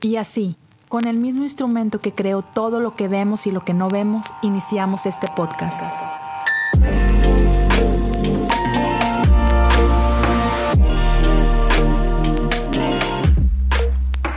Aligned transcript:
Y 0.00 0.14
así, 0.14 0.56
con 0.88 1.08
el 1.08 1.16
mismo 1.16 1.42
instrumento 1.42 2.00
que 2.00 2.12
creó 2.12 2.42
todo 2.42 2.78
lo 2.78 2.94
que 2.94 3.08
vemos 3.08 3.48
y 3.48 3.50
lo 3.50 3.62
que 3.62 3.74
no 3.74 3.88
vemos, 3.88 4.28
iniciamos 4.42 5.06
este 5.06 5.26
podcast. 5.34 5.82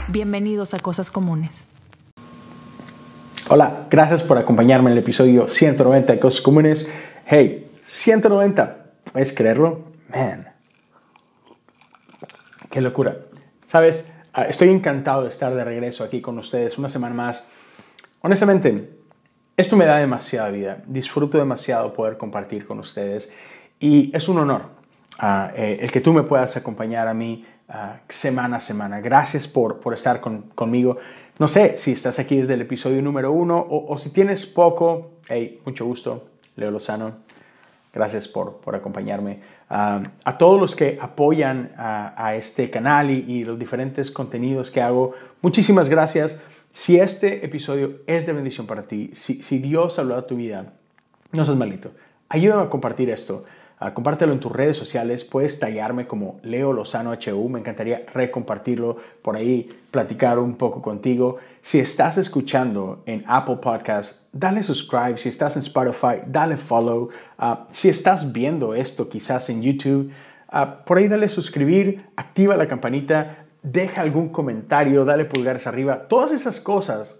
Bienvenidos 0.08 0.74
a 0.74 0.80
Cosas 0.80 1.12
Comunes. 1.12 1.68
Hola, 3.48 3.86
gracias 3.88 4.24
por 4.24 4.38
acompañarme 4.38 4.90
en 4.90 4.96
el 4.96 5.04
episodio 5.04 5.46
190 5.46 6.12
de 6.12 6.18
Cosas 6.18 6.40
Comunes. 6.40 6.92
Hey, 7.24 7.70
190, 7.84 8.86
¿puedes 9.12 9.32
creerlo? 9.32 9.84
Man, 10.08 10.48
qué 12.68 12.80
locura. 12.80 13.18
Sabes, 13.68 14.12
estoy 14.48 14.70
encantado 14.70 15.24
de 15.24 15.28
estar 15.28 15.54
de 15.54 15.64
regreso 15.64 16.04
aquí 16.04 16.20
con 16.20 16.38
ustedes 16.38 16.78
una 16.78 16.88
semana 16.88 17.14
más. 17.14 17.48
Honestamente, 18.20 18.90
esto 19.56 19.76
me 19.76 19.84
da 19.84 19.98
demasiada 19.98 20.48
vida. 20.50 20.82
Disfruto 20.86 21.38
demasiado 21.38 21.92
poder 21.92 22.16
compartir 22.16 22.66
con 22.66 22.78
ustedes 22.78 23.32
y 23.78 24.14
es 24.16 24.28
un 24.28 24.38
honor 24.38 24.62
ah, 25.18 25.52
eh, 25.54 25.78
el 25.80 25.92
que 25.92 26.00
tú 26.00 26.12
me 26.12 26.22
puedas 26.22 26.56
acompañar 26.56 27.08
a 27.08 27.14
mí 27.14 27.44
ah, 27.68 28.00
semana 28.08 28.56
a 28.56 28.60
semana. 28.60 29.00
Gracias 29.00 29.46
por, 29.46 29.80
por 29.80 29.92
estar 29.94 30.20
conmigo. 30.20 30.98
No 31.38 31.48
sé 31.48 31.76
si 31.76 31.92
estás 31.92 32.18
aquí 32.18 32.38
desde 32.38 32.54
el 32.54 32.62
episodio 32.62 33.02
número 33.02 33.32
uno 33.32 33.66
o, 33.68 33.96
si 33.98 34.10
tienes 34.10 34.46
poco. 34.46 35.12
Hey, 35.28 35.60
mucho 35.64 35.84
gusto. 35.84 36.28
Leo 36.56 36.70
Lozano. 36.70 37.31
Gracias 37.92 38.26
por, 38.26 38.56
por 38.56 38.74
acompañarme. 38.74 39.40
Ah, 39.68 40.02
a 40.24 40.38
todos 40.38 40.60
los 40.60 40.74
que 40.74 40.98
apoyan 41.00 41.72
a, 41.76 42.34
este 42.36 42.70
canal 42.70 43.10
y, 43.10 43.44
los 43.44 43.58
diferentes 43.58 44.10
contenidos 44.10 44.70
que 44.70 44.80
hago, 44.80 45.12
muchísimas 45.42 45.88
gracias. 45.88 46.42
Si 46.72 46.98
este 46.98 47.44
episodio 47.44 48.00
es 48.06 48.26
de 48.26 48.32
bendición 48.32 48.66
para 48.66 48.84
ti, 48.84 49.10
si, 49.14 49.42
si 49.42 49.58
Dios 49.58 49.98
ha 49.98 50.02
hablado 50.02 50.20
a 50.20 50.26
tu 50.26 50.36
vida, 50.36 50.72
no 51.32 51.44
seas 51.44 51.58
malito. 51.58 51.90
Ayúdame 52.30 52.62
a 52.62 52.70
compartir 52.70 53.10
esto. 53.10 53.44
Ah, 53.84 53.94
compártelo 53.94 54.32
en 54.32 54.38
tus 54.38 54.52
redes 54.52 54.76
sociales, 54.76 55.24
puedes 55.24 55.58
tallarme 55.58 56.06
como 56.06 56.38
Leo 56.44 56.72
Lozano 56.72 57.10
HU, 57.14 57.48
me 57.48 57.58
encantaría 57.58 58.06
recompartirlo 58.14 58.98
por 59.22 59.34
ahí, 59.34 59.68
platicar 59.90 60.38
un 60.38 60.54
poco 60.54 60.80
contigo. 60.80 61.38
Si 61.62 61.80
estás 61.80 62.16
escuchando 62.16 63.02
en 63.06 63.24
Apple 63.26 63.56
Podcast, 63.56 64.20
dale 64.30 64.62
subscribe, 64.62 65.18
si 65.18 65.30
estás 65.30 65.56
en 65.56 65.62
Spotify, 65.62 66.22
dale 66.28 66.58
follow, 66.58 67.08
ah, 67.38 67.66
si 67.72 67.88
estás 67.88 68.32
viendo 68.32 68.72
esto 68.72 69.08
quizás 69.08 69.50
en 69.50 69.62
YouTube, 69.62 70.12
ah, 70.46 70.84
por 70.84 70.98
ahí 70.98 71.08
dale 71.08 71.28
suscribir, 71.28 72.04
activa 72.14 72.56
la 72.56 72.68
campanita, 72.68 73.46
deja 73.64 74.02
algún 74.02 74.28
comentario, 74.28 75.04
dale 75.04 75.24
pulgares 75.24 75.66
arriba, 75.66 76.06
todas 76.06 76.30
esas 76.30 76.60
cosas 76.60 77.18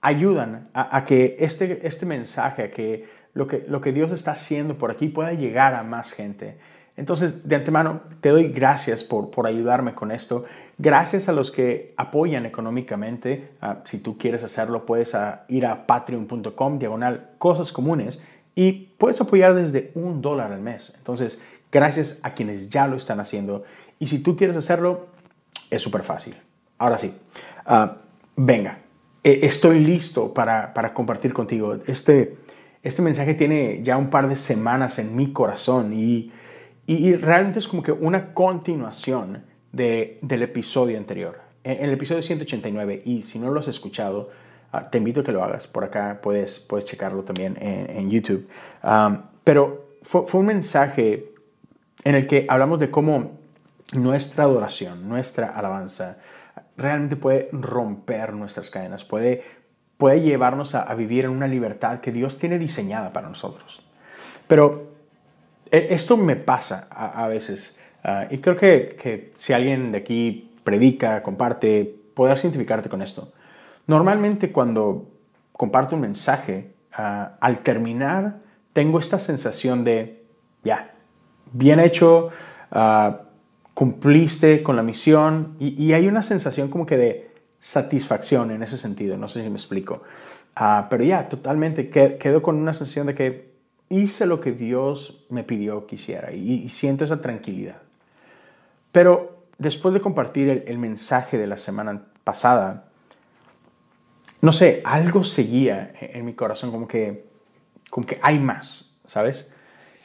ayudan 0.00 0.68
a, 0.72 1.04
que 1.04 1.36
este, 1.38 1.86
este 1.86 2.06
mensaje, 2.06 2.62
a 2.62 2.70
que 2.70 3.21
lo 3.34 3.46
que, 3.46 3.64
lo 3.68 3.80
que 3.80 3.92
Dios 3.92 4.12
está 4.12 4.32
haciendo 4.32 4.76
por 4.76 4.90
aquí 4.90 5.08
pueda 5.08 5.32
llegar 5.32 5.74
a 5.74 5.82
más 5.82 6.12
gente. 6.12 6.58
Entonces, 6.96 7.48
de 7.48 7.56
antemano, 7.56 8.02
te 8.20 8.28
doy 8.28 8.48
gracias 8.48 9.02
por, 9.02 9.30
por 9.30 9.46
ayudarme 9.46 9.94
con 9.94 10.12
esto. 10.12 10.44
Gracias 10.78 11.28
a 11.28 11.32
los 11.32 11.50
que 11.50 11.94
apoyan 11.96 12.44
económicamente. 12.44 13.50
Ah, 13.60 13.78
si 13.84 13.98
tú 13.98 14.18
quieres 14.18 14.42
hacerlo, 14.44 14.84
puedes 14.84 15.16
ir 15.48 15.66
a 15.66 15.86
patreon.com, 15.86 16.78
diagonal, 16.78 17.30
cosas 17.38 17.72
comunes, 17.72 18.22
y 18.54 18.72
puedes 18.98 19.20
apoyar 19.20 19.54
desde 19.54 19.92
un 19.94 20.20
dólar 20.20 20.52
al 20.52 20.60
mes. 20.60 20.94
Entonces, 20.98 21.40
gracias 21.70 22.20
a 22.22 22.34
quienes 22.34 22.68
ya 22.68 22.86
lo 22.86 22.96
están 22.96 23.20
haciendo. 23.20 23.64
Y 23.98 24.08
si 24.08 24.22
tú 24.22 24.36
quieres 24.36 24.56
hacerlo, 24.56 25.06
es 25.70 25.80
súper 25.80 26.02
fácil. 26.02 26.36
Ahora 26.76 26.98
sí, 26.98 27.16
ah, 27.64 27.96
venga, 28.36 28.78
e, 29.24 29.46
estoy 29.46 29.80
listo 29.80 30.34
para, 30.34 30.74
para 30.74 30.92
compartir 30.92 31.32
contigo 31.32 31.78
este 31.86 32.36
este 32.82 33.02
mensaje 33.02 33.34
tiene 33.34 33.80
ya 33.82 33.96
un 33.96 34.10
par 34.10 34.28
de 34.28 34.36
semanas 34.36 34.98
en 34.98 35.14
mi 35.14 35.32
corazón 35.32 35.92
y, 35.92 36.32
y, 36.86 37.14
realmente 37.14 37.60
es 37.60 37.68
como 37.68 37.82
que 37.82 37.92
una 37.92 38.34
continuación 38.34 39.44
de, 39.70 40.18
del 40.22 40.42
episodio 40.42 40.98
anterior. 40.98 41.40
En, 41.62 41.84
el 41.84 41.92
episodio 41.92 42.22
189, 42.22 43.02
y 43.04 43.22
si 43.22 43.38
no 43.38 43.50
lo 43.50 43.60
has 43.60 43.68
escuchado, 43.68 44.30
ah, 44.72 44.90
te 44.90 44.98
invito 44.98 45.20
a 45.20 45.24
que 45.24 45.32
lo 45.32 45.44
hagas. 45.44 45.66
Por 45.66 45.84
acá 45.84 46.18
puedes, 46.22 46.58
puedes 46.58 46.84
checarlo 46.84 47.22
también 47.22 47.56
en, 47.60 48.10
YouTube. 48.10 48.48
pero 49.44 49.86
fue, 50.02 50.26
fue 50.26 50.40
un 50.40 50.46
mensaje 50.46 51.32
en 52.04 52.16
el 52.16 52.26
que 52.26 52.46
hablamos 52.48 52.80
de 52.80 52.90
cómo 52.90 53.38
nuestra 53.92 54.44
adoración, 54.44 55.08
nuestra 55.08 55.48
alabanza, 55.50 56.16
realmente 56.76 57.16
puede 57.16 57.48
romper 57.52 58.32
nuestras 58.32 58.70
cadenas, 58.70 59.04
puede 59.04 59.44
puede 60.02 60.20
llevarnos 60.20 60.74
a, 60.74 60.92
vivir 60.96 61.26
en 61.26 61.30
una 61.30 61.46
libertad 61.46 62.00
que 62.00 62.10
Dios 62.10 62.36
tiene 62.36 62.58
diseñada 62.58 63.12
para 63.12 63.28
nosotros. 63.28 63.84
Pero 64.48 64.88
e, 65.70 65.94
esto 65.94 66.16
me 66.16 66.34
pasa 66.34 66.88
a, 66.90 67.28
veces 67.28 67.78
ah, 68.02 68.26
y 68.28 68.38
creo 68.38 68.56
que, 68.56 69.32
si 69.36 69.52
alguien 69.52 69.92
de 69.92 69.98
aquí 69.98 70.56
predica, 70.64 71.22
comparte, 71.22 72.00
podrás 72.14 72.42
identificarte 72.42 72.88
con 72.88 73.00
esto. 73.00 73.32
Normalmente 73.86 74.50
cuando 74.50 75.08
comparto 75.52 75.94
un 75.94 76.00
mensaje, 76.00 76.72
ah, 76.94 77.36
al 77.40 77.58
terminar 77.58 78.40
tengo 78.72 78.98
esta 78.98 79.20
sensación 79.20 79.84
de, 79.84 80.24
ya, 80.64 80.94
bien 81.52 81.78
hecho, 81.78 82.30
ah, 82.72 83.20
cumpliste 83.72 84.64
con 84.64 84.74
la 84.74 84.82
misión 84.82 85.54
y 85.60 85.92
hay 85.92 86.08
una 86.08 86.24
sensación 86.24 86.70
como 86.70 86.86
que 86.86 86.96
de, 86.96 87.31
satisfacción 87.62 88.50
en 88.50 88.62
ese 88.62 88.76
sentido, 88.76 89.16
no 89.16 89.28
sé 89.28 89.42
si 89.42 89.48
me 89.48 89.56
explico. 89.56 90.02
Ah, 90.54 90.88
pero 90.90 91.04
ya, 91.04 91.28
totalmente, 91.28 91.88
quedo 91.88 92.42
con 92.42 92.56
una 92.56 92.74
sensación 92.74 93.06
de 93.06 93.14
que 93.14 93.52
hice 93.88 94.26
lo 94.26 94.40
que 94.40 94.52
Dios 94.52 95.24
me 95.30 95.44
pidió 95.44 95.86
que 95.86 95.94
hiciera 95.94 96.32
y, 96.32 96.68
siento 96.68 97.04
esa 97.04 97.22
tranquilidad. 97.22 97.76
Pero 98.90 99.44
después 99.58 99.94
de 99.94 100.00
compartir 100.00 100.64
el, 100.66 100.78
mensaje 100.78 101.38
de 101.38 101.46
la 101.46 101.56
semana 101.56 102.02
pasada, 102.24 102.84
no 104.40 104.52
sé, 104.52 104.82
algo 104.84 105.24
seguía 105.24 105.92
en, 106.00 106.24
mi 106.24 106.34
corazón, 106.34 106.72
como 106.72 106.88
que, 106.88 107.24
como 107.90 108.06
que 108.06 108.18
hay 108.22 108.38
más, 108.38 108.96
¿sabes? 109.06 109.54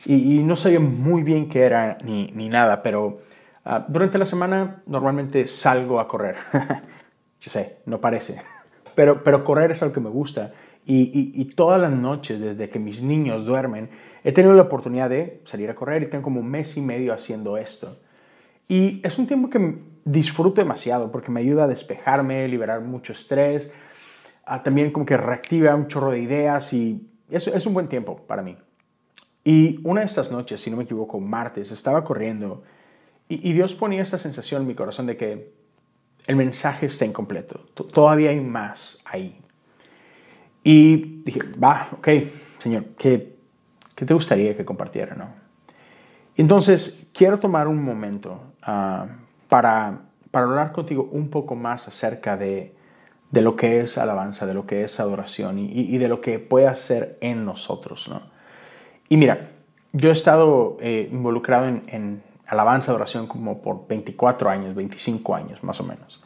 Y, 0.05 0.43
no 0.43 0.55
sabía 0.55 0.79
muy 0.79 1.23
bien 1.23 1.49
qué 1.49 1.63
era 1.63 1.97
ni, 2.03 2.49
nada, 2.49 2.83
pero 2.83 3.21
ah, 3.65 3.83
durante 3.87 4.19
la 4.19 4.27
semana 4.27 4.83
normalmente 4.85 5.47
salgo 5.47 5.99
a 5.99 6.07
correr. 6.07 6.35
Yo 7.41 7.51
sé, 7.51 7.77
no 7.85 8.01
parece. 8.01 8.41
Pero, 8.95 9.43
correr 9.43 9.71
es 9.71 9.81
algo 9.83 9.93
que 9.93 9.99
me 9.99 10.09
gusta. 10.09 10.53
Y, 10.85 11.45
todas 11.55 11.79
las 11.79 11.91
noches, 11.91 12.39
desde 12.39 12.69
que 12.69 12.79
mis 12.79 13.01
niños 13.01 13.45
duermen, 13.45 13.89
he 14.23 14.31
tenido 14.31 14.53
la 14.55 14.63
oportunidad 14.63 15.09
de 15.09 15.41
salir 15.45 15.69
a 15.69 15.75
correr 15.75 16.03
y 16.03 16.07
tengo 16.07 16.23
como 16.23 16.39
un 16.39 16.49
mes 16.49 16.77
y 16.77 16.81
medio 16.81 17.13
haciendo 17.13 17.57
esto. 17.57 17.99
Y 18.67 19.01
es 19.05 19.17
un 19.19 19.27
tiempo 19.27 19.49
que 19.49 19.79
disfruto 20.05 20.61
demasiado 20.61 21.11
porque 21.11 21.29
me 21.29 21.41
ayuda 21.41 21.65
a 21.65 21.67
despejarme, 21.67 22.47
liberar 22.47 22.81
mucho 22.81 23.13
estrés, 23.13 23.73
también 24.63 24.91
como 24.91 25.05
que 25.05 25.17
reactiva 25.17 25.75
un 25.75 25.87
chorro 25.87 26.11
de 26.11 26.19
ideas 26.19 26.71
y 26.71 27.07
es 27.29 27.65
un 27.65 27.73
buen 27.73 27.87
tiempo 27.87 28.17
para 28.25 28.41
mí. 28.41 28.57
Y 29.43 29.79
una 29.83 30.01
de 30.01 30.07
estas 30.07 30.31
noches, 30.31 30.61
si 30.61 30.71
no 30.71 30.77
me 30.77 30.83
equivoco, 30.83 31.19
martes, 31.19 31.71
estaba 31.71 32.03
corriendo 32.03 32.63
y, 33.29 33.49
y 33.49 33.53
Dios 33.53 33.73
ponía 33.73 34.01
esta 34.01 34.17
sensación 34.17 34.61
en 34.61 34.67
mi 34.69 34.75
corazón 34.75 35.05
de 35.05 35.17
que 35.17 35.56
el 36.27 36.35
mensaje 36.35 36.85
está 36.85 37.05
incompleto. 37.05 37.59
Todavía 37.73 38.29
hay 38.29 38.41
más 38.41 39.01
ahí. 39.05 39.39
Y 40.63 41.21
dije, 41.23 41.39
va, 41.61 41.87
ok, 41.93 42.09
Señor, 42.59 42.85
¿qué, 42.97 43.37
qué 43.95 44.05
te 44.05 44.13
gustaría 44.13 44.55
que 44.55 44.65
compartiera? 44.65 45.15
No? 45.15 45.33
Entonces, 46.35 47.09
quiero 47.13 47.39
tomar 47.39 47.67
un 47.67 47.81
momento 47.83 48.41
ah, 48.61 49.07
para, 49.49 50.01
para 50.29 50.45
hablar 50.45 50.71
contigo 50.73 51.07
un 51.11 51.29
poco 51.29 51.55
más 51.55 51.87
acerca 51.87 52.35
de, 52.35 52.75
de, 53.31 53.41
lo 53.41 53.55
que 53.55 53.79
es 53.79 53.97
alabanza, 53.97 54.45
de 54.45 54.53
lo 54.53 54.67
que 54.67 54.83
es 54.83 54.99
adoración 54.99 55.57
y, 55.57 55.69
y, 55.71 55.97
de 55.97 56.07
lo 56.09 56.21
que 56.21 56.37
puede 56.39 56.67
hacer 56.67 57.17
en 57.21 57.45
nosotros. 57.45 58.07
¿no? 58.09 58.21
Y 59.09 59.17
mira, 59.17 59.49
yo 59.93 60.09
he 60.09 60.13
estado 60.13 60.77
eh, 60.81 61.09
involucrado 61.11 61.67
en, 61.67 61.83
en, 61.87 62.23
alabanza, 62.47 62.91
adoración 62.91 63.27
como 63.27 63.61
por 63.61 63.87
24 63.87 64.49
años, 64.49 64.75
25 64.75 65.35
años 65.35 65.63
más 65.63 65.79
o 65.79 65.83
menos. 65.83 66.23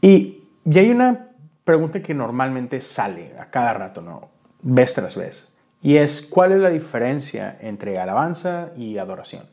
Y, 0.00 0.44
y 0.64 0.78
hay 0.78 0.90
una 0.90 1.28
pregunta 1.64 2.02
que 2.02 2.14
normalmente 2.14 2.80
sale 2.80 3.34
a 3.38 3.46
cada 3.50 3.74
rato, 3.74 4.00
¿no? 4.00 4.30
Vez 4.62 4.94
tras 4.94 5.16
vez. 5.16 5.52
Y 5.82 5.96
es, 5.96 6.22
¿cuál 6.22 6.52
es 6.52 6.60
la 6.60 6.70
diferencia 6.70 7.58
entre 7.60 7.98
alabanza 7.98 8.70
y 8.76 8.98
adoración? 8.98 9.44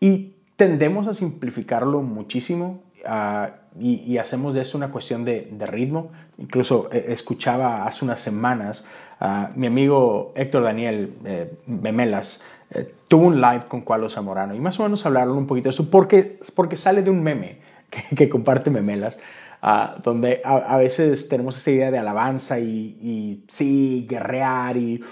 Y 0.00 0.34
tendemos 0.56 1.08
a 1.08 1.14
simplificarlo 1.14 2.02
muchísimo 2.02 2.82
uh, 3.04 3.48
y, 3.80 4.18
hacemos 4.18 4.54
de 4.54 4.62
esto 4.62 4.76
una 4.76 4.90
cuestión 4.90 5.24
de, 5.24 5.48
de 5.52 5.66
ritmo. 5.66 6.10
Incluso 6.36 6.88
eh, 6.92 7.06
escuchaba 7.08 7.86
hace 7.86 8.04
unas 8.04 8.20
semanas 8.20 8.86
a 9.20 9.50
mi 9.54 9.66
amigo 9.66 10.32
Héctor 10.36 10.62
Daniel 10.62 11.14
eh, 11.24 11.52
Memelas 11.66 12.44
eh, 12.70 12.92
tuvo 13.08 13.26
un 13.26 13.40
live 13.40 13.62
con 13.68 13.80
Cualo 13.80 14.10
Zamorano 14.10 14.54
y 14.54 14.60
más 14.60 14.78
o 14.78 14.84
menos 14.84 15.04
hablaron 15.06 15.36
un 15.36 15.46
poquito 15.46 15.64
de 15.64 15.70
eso 15.70 15.90
porque, 15.90 16.38
porque 16.54 16.76
sale 16.76 17.02
de 17.02 17.10
un 17.10 17.22
meme 17.22 17.60
que, 18.16 18.28
comparte 18.28 18.70
Memelas 18.70 19.18
Ah, 19.60 19.98
donde 20.04 20.40
a, 20.44 20.76
veces 20.76 21.28
tenemos 21.28 21.56
esta 21.56 21.72
idea 21.72 21.90
de 21.90 21.98
alabanza 21.98 22.60
y, 22.60 23.44
sí, 23.48 24.06
guerrear 24.08 24.76
y, 24.76 25.02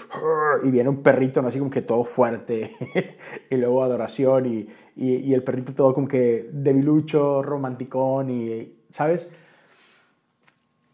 y 0.63 0.71
viene 0.71 0.87
un 0.87 1.03
perrito 1.03 1.41
¿no? 1.41 1.49
así 1.49 1.59
como 1.59 1.69
que 1.69 1.81
todo 1.81 2.05
fuerte 2.05 2.71
y 3.49 3.55
luego 3.57 3.83
adoración 3.83 4.45
y, 4.45 4.69
y, 4.95 5.33
el 5.33 5.43
perrito 5.43 5.73
todo 5.73 5.93
como 5.93 6.07
que 6.07 6.49
debilucho, 6.53 7.43
romanticón 7.43 8.29
y, 8.29 8.73
¿sabes? 8.93 9.35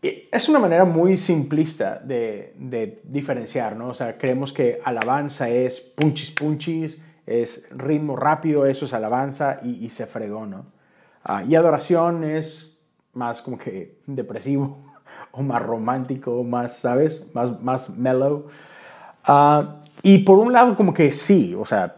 Es 0.04 0.50
una 0.50 0.60
manera 0.60 0.84
muy 0.84 1.18
simplista 1.18 1.98
de, 2.04 2.54
de, 2.58 3.00
diferenciar, 3.06 3.78
¿no? 3.78 3.88
O 3.88 3.94
sea, 3.94 4.18
creemos 4.18 4.52
que 4.52 4.82
alabanza 4.84 5.48
es 5.48 5.80
punchis 5.80 6.32
punchis, 6.32 7.02
es 7.26 7.70
ritmo 7.72 8.18
rápido, 8.18 8.66
eso 8.66 8.84
es 8.84 8.94
alabanza 8.94 9.62
y, 9.64 9.88
se 9.88 10.06
fregó, 10.06 10.46
¿no? 10.46 10.66
Ah, 11.24 11.44
y 11.48 11.56
adoración 11.56 12.26
es 12.26 12.78
más 13.14 13.42
como 13.42 13.58
que 13.58 14.00
depresivo 14.06 14.78
o 15.32 15.42
más 15.42 15.62
romántico, 15.62 16.44
más, 16.44 16.78
¿sabes? 16.78 17.32
Más, 17.34 17.62
más 17.62 17.90
mellow. 17.90 18.48
Ah, 19.24 19.84
y 20.02 20.18
por 20.20 20.38
un 20.38 20.52
lado 20.52 20.76
como 20.76 20.94
que 20.94 21.14
sí, 21.14 21.56
o 21.58 21.66
sea, 21.66 21.96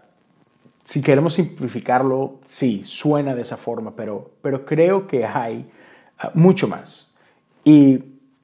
si 0.83 1.01
queremos 1.01 1.33
simplificarlo, 1.33 2.39
sí, 2.45 2.83
suena 2.85 3.33
de 3.33 3.41
esa 3.41 3.57
forma, 3.57 3.95
pero, 3.95 4.29
pero 4.43 4.63
creo 4.63 5.07
que 5.07 5.25
hay 5.25 5.67
ah, 6.19 6.29
mucho 6.35 6.67
más. 6.67 7.14
Y 7.65 7.99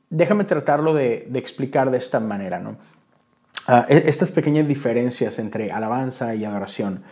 déjame 0.10 0.44
tratarlo 0.44 0.94
de, 0.94 1.30
explicar 1.36 1.92
de 1.92 2.00
esta 2.00 2.20
manera, 2.20 2.60
¿no? 2.60 2.76
Ah, 3.68 3.86
e, 3.88 4.10
estas 4.10 4.32
pequeñas 4.32 4.68
diferencias 4.68 5.40
entre 5.40 5.72
alabanza 5.72 6.36
y 6.36 6.44
adoración. 6.44 7.04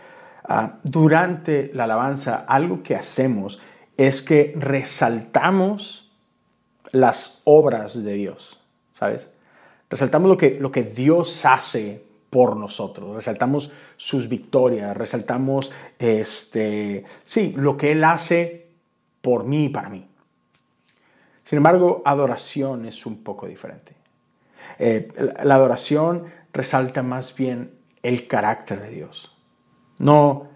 Ah, 0.44 0.78
durante 0.82 1.70
la 1.72 1.84
alabanza, 1.84 2.44
algo 2.46 2.82
que 2.82 2.96
hacemos 2.96 3.60
es 3.96 4.22
que 4.22 4.52
resaltamos 4.56 6.10
las 6.90 7.42
obras 7.44 8.02
de 8.02 8.14
Dios, 8.14 8.60
¿sabes? 8.98 9.32
Resaltamos 9.88 10.28
lo 10.28 10.36
que, 10.36 10.58
lo 10.58 10.72
que 10.72 10.82
Dios 10.82 11.46
hace 11.46 12.02
por 12.28 12.56
nosotros, 12.56 13.14
resaltamos 13.14 13.72
sus 13.96 14.28
victorias, 14.28 14.96
resaltamos 14.96 15.72
este, 15.98 17.04
sí, 17.24 17.54
lo 17.56 17.76
que 17.76 17.92
Él 17.92 18.02
hace 18.02 18.68
por 19.20 19.44
mí 19.44 19.66
y 19.66 19.68
para 19.68 19.88
mí. 19.90 20.09
Sin 21.50 21.56
embargo, 21.56 22.00
adoración 22.04 22.86
es 22.86 23.06
un 23.06 23.24
poco 23.24 23.48
diferente. 23.48 23.96
Eh, 24.78 25.08
la 25.42 25.56
adoración 25.56 26.26
resalta 26.52 27.02
más 27.02 27.34
bien 27.34 27.72
el 28.04 28.28
carácter 28.28 28.80
de 28.80 28.90
Dios. 28.90 29.36
No, 29.98 30.46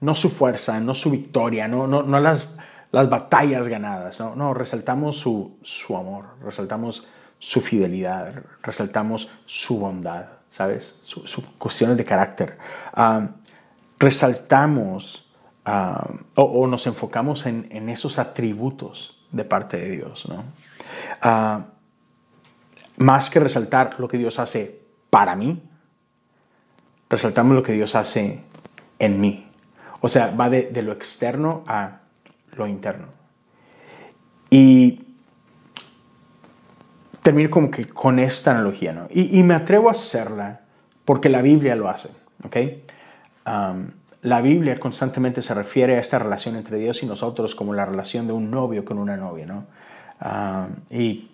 no 0.00 0.14
su 0.14 0.28
fuerza, 0.28 0.78
no 0.80 0.94
su 0.94 1.10
victoria, 1.10 1.66
no, 1.66 1.86
no, 1.86 2.02
no 2.02 2.20
las, 2.20 2.54
las 2.92 3.08
batallas 3.08 3.68
ganadas. 3.68 4.20
No, 4.20 4.52
resaltamos 4.52 5.16
su, 5.16 5.56
su 5.62 5.96
amor, 5.96 6.26
resaltamos 6.42 7.08
su 7.38 7.62
fidelidad, 7.62 8.34
resaltamos 8.62 9.30
su 9.46 9.78
bondad, 9.78 10.26
¿sabes? 10.50 11.00
Sus 11.04 11.30
su 11.30 11.56
cuestiones 11.56 11.96
de 11.96 12.04
carácter. 12.04 12.58
Ah, 12.92 13.28
resaltamos 13.98 15.33
ah, 15.64 16.08
o, 16.34 16.66
nos 16.66 16.86
enfocamos 16.86 17.46
en, 17.46 17.88
esos 17.88 18.18
atributos 18.18 19.26
de 19.32 19.44
parte 19.44 19.76
de 19.76 19.90
Dios, 19.90 20.28
¿no? 20.28 20.44
Ah, 21.20 21.66
más 22.96 23.30
que 23.30 23.40
resaltar 23.40 23.96
lo 23.98 24.08
que 24.08 24.18
Dios 24.18 24.38
hace 24.38 24.80
para 25.10 25.34
mí, 25.34 25.62
resaltamos 27.08 27.54
lo 27.54 27.62
que 27.62 27.72
Dios 27.72 27.94
hace 27.94 28.40
en 28.98 29.20
mí. 29.20 29.46
O 30.00 30.08
sea, 30.08 30.34
va 30.38 30.50
de, 30.50 30.82
lo 30.82 30.92
externo 30.92 31.64
a 31.66 32.00
lo 32.56 32.66
interno. 32.66 33.08
Y 34.50 35.00
termino 37.22 37.50
como 37.50 37.70
que 37.70 37.88
con 37.88 38.18
esta 38.18 38.50
analogía, 38.50 38.92
¿no? 38.92 39.08
Y, 39.10 39.42
me 39.42 39.54
atrevo 39.54 39.88
a 39.88 39.92
hacerla 39.92 40.60
porque 41.04 41.28
la 41.28 41.42
Biblia 41.42 41.74
lo 41.74 41.88
hace, 41.88 42.10
¿ok? 42.44 42.56
Um, 43.46 43.86
la 44.24 44.40
Biblia 44.40 44.80
constantemente 44.80 45.42
se 45.42 45.52
refiere 45.52 45.96
a 45.96 46.00
esta 46.00 46.18
relación 46.18 46.56
entre 46.56 46.78
Dios 46.78 47.02
y 47.02 47.06
nosotros 47.06 47.54
como 47.54 47.74
la 47.74 47.84
relación 47.84 48.26
de 48.26 48.32
un 48.32 48.50
novio 48.50 48.82
con 48.82 48.98
una 48.98 49.18
novia, 49.18 49.44
¿no? 49.44 49.66
Um, 50.24 50.76
y 50.88 51.30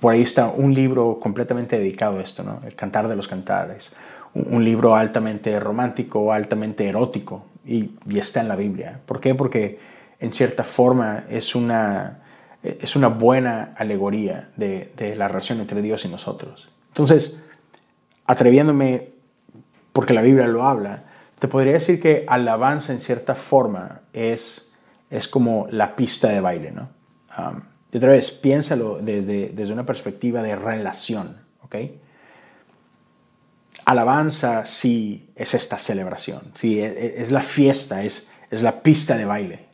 por 0.00 0.14
ahí 0.14 0.22
está 0.22 0.46
un 0.46 0.72
libro 0.72 1.18
completamente 1.20 1.76
dedicado 1.76 2.18
a 2.18 2.22
esto, 2.22 2.44
¿no? 2.44 2.60
El 2.64 2.76
Cantar 2.76 3.08
de 3.08 3.16
los 3.16 3.26
Cantares. 3.26 3.96
Un, 4.32 4.64
libro 4.64 4.94
altamente 4.94 5.58
romántico, 5.58 6.32
altamente 6.32 6.88
erótico, 6.88 7.46
y, 7.66 7.90
está 8.16 8.40
en 8.40 8.48
la 8.48 8.56
Biblia. 8.56 9.00
¿Por 9.06 9.20
qué? 9.20 9.34
Porque 9.34 9.80
en 10.20 10.32
cierta 10.32 10.62
forma 10.62 11.24
es 11.28 11.56
una, 11.56 12.18
es 12.62 12.94
una 12.94 13.08
buena 13.08 13.74
alegoría 13.76 14.50
de 14.56 15.14
la 15.16 15.26
relación 15.26 15.60
entre 15.60 15.82
Dios 15.82 16.04
y 16.04 16.08
nosotros. 16.08 16.68
Entonces, 16.90 17.42
atreviéndome, 18.24 19.08
porque 19.92 20.14
la 20.14 20.22
Biblia 20.22 20.46
lo 20.46 20.64
habla, 20.64 21.04
te 21.44 21.48
podría 21.48 21.74
decir 21.74 22.00
que 22.00 22.24
alabanza 22.26 22.94
en 22.94 23.02
cierta 23.02 23.34
forma 23.34 24.00
es, 24.14 24.72
es 25.10 25.28
como 25.28 25.66
la 25.70 25.94
pista 25.94 26.28
de 26.28 26.40
baile, 26.40 26.70
¿no? 26.70 26.88
Um, 27.36 27.60
y 27.92 27.98
otra 27.98 28.12
vez, 28.12 28.30
piénsalo 28.30 28.98
desde, 29.02 29.50
desde 29.50 29.74
una 29.74 29.84
perspectiva 29.84 30.42
de 30.42 30.56
relación, 30.56 31.36
¿ok? 31.60 31.76
Alabanza 33.84 34.64
sí 34.64 35.28
es 35.36 35.52
esta 35.52 35.76
celebración, 35.76 36.40
sí 36.54 36.80
es, 36.80 36.96
e, 36.96 37.20
es 37.20 37.30
la 37.30 37.42
fiesta, 37.42 38.02
es, 38.04 38.30
es 38.50 38.62
la 38.62 38.80
pista 38.80 39.18
de 39.18 39.26
baile. 39.26 39.66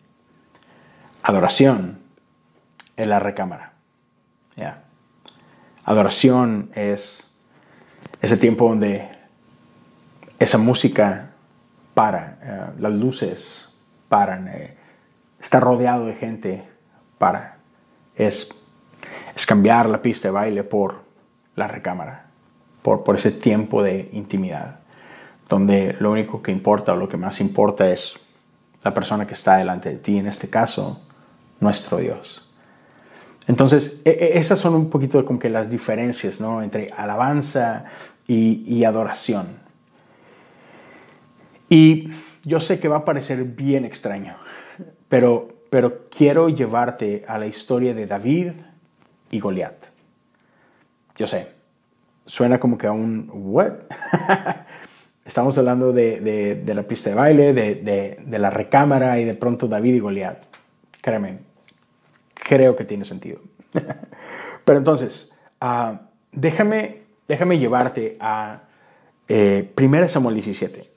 Adoración 1.22 2.00
es 2.96 3.06
la 3.06 3.20
recámara. 3.20 3.74
¿ya? 4.56 4.82
Adoración 5.84 6.72
es 6.74 7.32
ese 8.20 8.36
tiempo 8.36 8.68
donde 8.68 9.08
esa 10.40 10.58
música 10.58 11.29
para, 11.94 12.38
eh, 12.42 12.80
las 12.80 12.92
luces 12.92 13.68
paran, 14.08 14.48
eh, 14.48 14.76
está 15.40 15.60
rodeado 15.60 16.06
de 16.06 16.14
gente 16.14 16.68
para 17.18 17.58
es, 18.14 18.56
cambiar 19.46 19.88
la 19.88 20.02
pista 20.02 20.28
de 20.28 20.32
baile 20.32 20.64
por 20.64 21.02
la 21.56 21.66
recámara, 21.66 22.26
por, 22.82 23.04
por 23.04 23.16
ese 23.16 23.32
tiempo 23.32 23.82
de 23.82 24.10
intimidad, 24.12 24.80
donde 25.48 25.96
lo 25.98 26.12
único 26.12 26.42
que 26.42 26.52
importa 26.52 26.92
o 26.92 26.96
lo 26.96 27.08
que 27.08 27.16
más 27.16 27.40
importa 27.40 27.90
es 27.90 28.18
la 28.82 28.94
persona 28.94 29.26
que 29.26 29.34
está 29.34 29.56
delante 29.56 29.90
de 29.90 29.96
ti, 29.96 30.18
en 30.18 30.26
este 30.26 30.48
caso, 30.48 31.00
nuestro 31.58 31.98
Dios. 31.98 32.50
Entonces, 33.46 34.00
e, 34.04 34.10
e, 34.10 34.38
esas 34.38 34.60
son 34.60 34.74
un 34.74 34.90
poquito 34.90 35.24
como 35.24 35.38
que 35.38 35.50
las 35.50 35.70
diferencias 35.70 36.40
¿no? 36.40 36.62
entre 36.62 36.92
alabanza 36.96 37.84
y, 38.26 38.62
y, 38.66 38.84
adoración. 38.84 39.58
Y 41.70 42.08
yo 42.44 42.60
sé 42.60 42.78
que 42.78 42.88
va 42.88 42.98
a 42.98 43.04
parecer 43.06 43.42
bien 43.44 43.86
extraño, 43.86 44.36
pero 45.08 45.60
pero 45.70 46.08
quiero 46.10 46.48
llevarte 46.48 47.24
a 47.26 47.38
la 47.38 47.46
historia 47.46 47.94
de 47.94 48.06
David 48.06 48.52
y 49.30 49.38
Goliat. 49.38 49.86
Yo 51.16 51.26
sé, 51.28 51.46
suena 52.26 52.58
como 52.58 52.76
que 52.76 52.88
a 52.88 52.92
un 52.92 53.30
¿what? 53.32 53.72
Estamos 55.24 55.56
hablando 55.58 55.92
de, 55.92 56.62
la 56.66 56.82
pista 56.82 57.10
de 57.10 57.16
baile, 57.16 57.52
de, 57.54 58.38
la 58.38 58.50
recámara 58.50 59.20
y 59.20 59.24
de 59.24 59.34
pronto 59.34 59.68
David 59.68 59.94
y 59.94 60.00
Goliat. 60.00 60.44
Créeme, 61.00 61.38
creo 62.34 62.74
que 62.74 62.84
tiene 62.84 63.04
sentido. 63.04 63.40
Pero 64.64 64.78
entonces, 64.78 65.30
ah, 65.60 66.00
déjame, 66.32 67.02
déjame 67.28 67.60
llevarte 67.60 68.16
a 68.18 68.62
eh, 69.28 69.70
1 69.76 70.08
Samuel 70.08 70.34
17. 70.34 70.89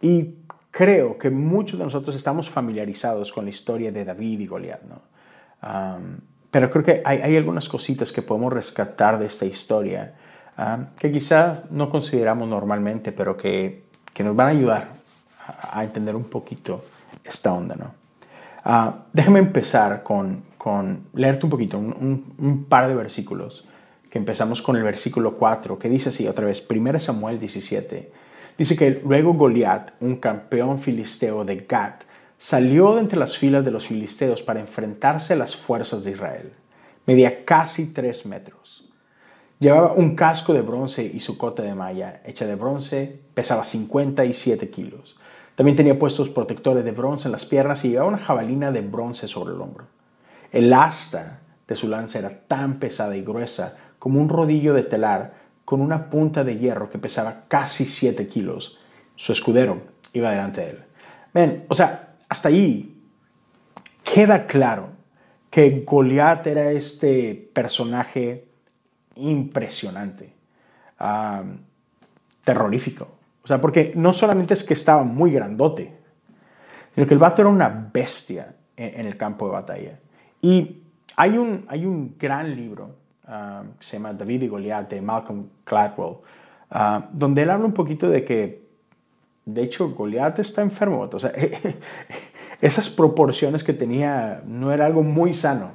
Y 0.00 0.34
creo 0.70 1.18
que 1.18 1.30
muchos 1.30 1.78
de 1.78 1.84
nosotros 1.84 2.16
estamos 2.16 2.48
familiarizados 2.48 3.32
con 3.32 3.44
la 3.44 3.50
historia 3.50 3.92
de 3.92 4.04
David 4.04 4.40
y 4.40 4.46
Goliat, 4.46 4.82
¿no? 4.82 5.10
pero 6.50 6.70
creo 6.70 6.84
que 6.84 7.02
hay, 7.04 7.36
algunas 7.36 7.68
cositas 7.68 8.12
que 8.12 8.22
podemos 8.22 8.52
rescatar 8.52 9.18
de 9.18 9.26
esta 9.26 9.44
historia 9.44 10.14
que 10.98 11.12
quizás 11.12 11.70
no 11.70 11.88
consideramos 11.88 12.48
normalmente, 12.48 13.12
pero 13.12 13.36
que, 13.36 13.84
que 14.12 14.24
nos 14.24 14.36
van 14.36 14.48
a 14.48 14.50
ayudar 14.50 14.88
a, 15.46 15.82
entender 15.84 16.14
un 16.14 16.24
poquito 16.24 16.84
esta 17.24 17.52
onda, 17.52 17.76
¿no? 17.76 17.94
Uh, 18.62 18.92
déjame 19.12 19.38
empezar 19.38 20.02
con, 20.02 20.42
con, 20.58 21.06
leerte 21.14 21.46
un 21.46 21.50
poquito, 21.50 21.78
un, 21.78 22.34
un, 22.38 22.64
par 22.64 22.88
de 22.88 22.94
versículos, 22.94 23.66
que 24.10 24.18
empezamos 24.18 24.60
con 24.60 24.76
el 24.76 24.82
versículo 24.82 25.38
4, 25.38 25.78
que 25.78 25.88
dice 25.88 26.10
así 26.10 26.28
otra 26.28 26.44
vez, 26.44 26.66
1 26.68 27.00
Samuel 27.00 27.40
17, 27.40 28.12
Dice 28.60 28.76
que 28.76 29.00
luego 29.06 29.32
Goliat, 29.32 29.92
un 30.00 30.16
campeón 30.16 30.80
filisteo 30.80 31.46
de 31.46 31.64
Gat, 31.66 32.02
salió 32.36 32.94
de 32.94 33.00
entre 33.00 33.18
las 33.18 33.38
filas 33.38 33.64
de 33.64 33.70
los 33.70 33.86
filisteos 33.86 34.42
para 34.42 34.60
enfrentarse 34.60 35.32
a 35.32 35.36
las 35.36 35.56
fuerzas 35.56 36.04
de 36.04 36.10
Israel. 36.10 36.52
Medía 37.06 37.46
casi 37.46 37.94
tres 37.94 38.26
metros. 38.26 38.86
Llevaba 39.60 39.94
un 39.94 40.14
casco 40.14 40.52
de 40.52 40.60
bronce 40.60 41.02
y 41.02 41.20
su 41.20 41.38
cota 41.38 41.62
de 41.62 41.74
malla, 41.74 42.20
hecha 42.26 42.44
de 42.44 42.54
bronce, 42.54 43.22
pesaba 43.32 43.64
57 43.64 44.68
kilos. 44.68 45.16
También 45.54 45.78
tenía 45.78 45.98
puestos 45.98 46.28
protectores 46.28 46.84
de 46.84 46.92
bronce 46.92 47.28
en 47.28 47.32
las 47.32 47.46
piernas 47.46 47.82
y 47.86 47.92
llevaba 47.92 48.10
una 48.10 48.18
jabalina 48.18 48.70
de 48.72 48.82
bronce 48.82 49.26
sobre 49.26 49.54
el 49.54 49.60
hombro. 49.62 49.86
El 50.52 50.70
asta 50.74 51.40
de 51.66 51.76
su 51.76 51.88
lanza 51.88 52.18
era 52.18 52.42
tan 52.46 52.78
pesada 52.78 53.16
y 53.16 53.22
gruesa 53.22 53.78
como 53.98 54.20
un 54.20 54.28
rodillo 54.28 54.74
de 54.74 54.82
telar 54.82 55.39
con 55.70 55.80
una 55.80 56.10
punta 56.10 56.42
de 56.42 56.58
hierro 56.58 56.90
que 56.90 56.98
pesaba 56.98 57.44
casi 57.46 57.84
7 57.84 58.26
kilos. 58.26 58.80
Su 59.14 59.30
escudero 59.30 59.80
iba 60.12 60.32
delante 60.32 60.62
de 60.62 60.70
él. 60.70 60.78
Ven, 61.32 61.64
o 61.68 61.76
sea, 61.76 62.16
hasta 62.28 62.48
ahí 62.48 63.00
queda 64.02 64.48
claro 64.48 64.88
que 65.48 65.84
Goliat 65.86 66.44
era 66.48 66.72
este 66.72 67.50
personaje 67.52 68.48
impresionante, 69.14 70.32
terrorífico. 72.42 73.06
O 73.44 73.46
sea, 73.46 73.60
porque 73.60 73.92
no 73.94 74.12
solamente 74.12 74.54
es 74.54 74.64
que 74.64 74.74
estaba 74.74 75.04
muy 75.04 75.30
grandote, 75.30 75.94
sino 76.96 77.06
que 77.06 77.14
el 77.14 77.20
vato 77.20 77.42
era 77.42 77.48
una 77.48 77.90
bestia 77.92 78.56
en, 78.76 79.06
el 79.06 79.16
campo 79.16 79.46
de 79.46 79.52
batalla. 79.52 80.00
Y 80.42 80.82
hay 81.14 81.38
un, 81.38 81.64
hay 81.68 81.86
un 81.86 82.16
gran 82.18 82.56
libro 82.56 82.96
que 83.78 83.84
se 83.84 83.96
llama 83.96 84.12
David 84.12 84.42
y 84.42 84.48
Goliat 84.48 84.90
de 84.90 85.00
Malcolm 85.00 85.46
Gladwell, 85.64 86.16
donde 87.12 87.42
él 87.42 87.50
habla 87.50 87.66
un 87.66 87.72
poquito 87.72 88.08
de 88.08 88.24
que, 88.24 88.62
de 89.44 89.62
hecho, 89.62 89.90
Goliat 89.90 90.38
está 90.40 90.62
enfermo. 90.62 91.08
O 91.12 91.18
sea, 91.18 91.32
esas 92.60 92.90
proporciones 92.90 93.62
que 93.62 93.72
tenía 93.72 94.42
no 94.44 94.72
era 94.72 94.86
algo 94.86 95.02
muy 95.02 95.34
sano. 95.34 95.72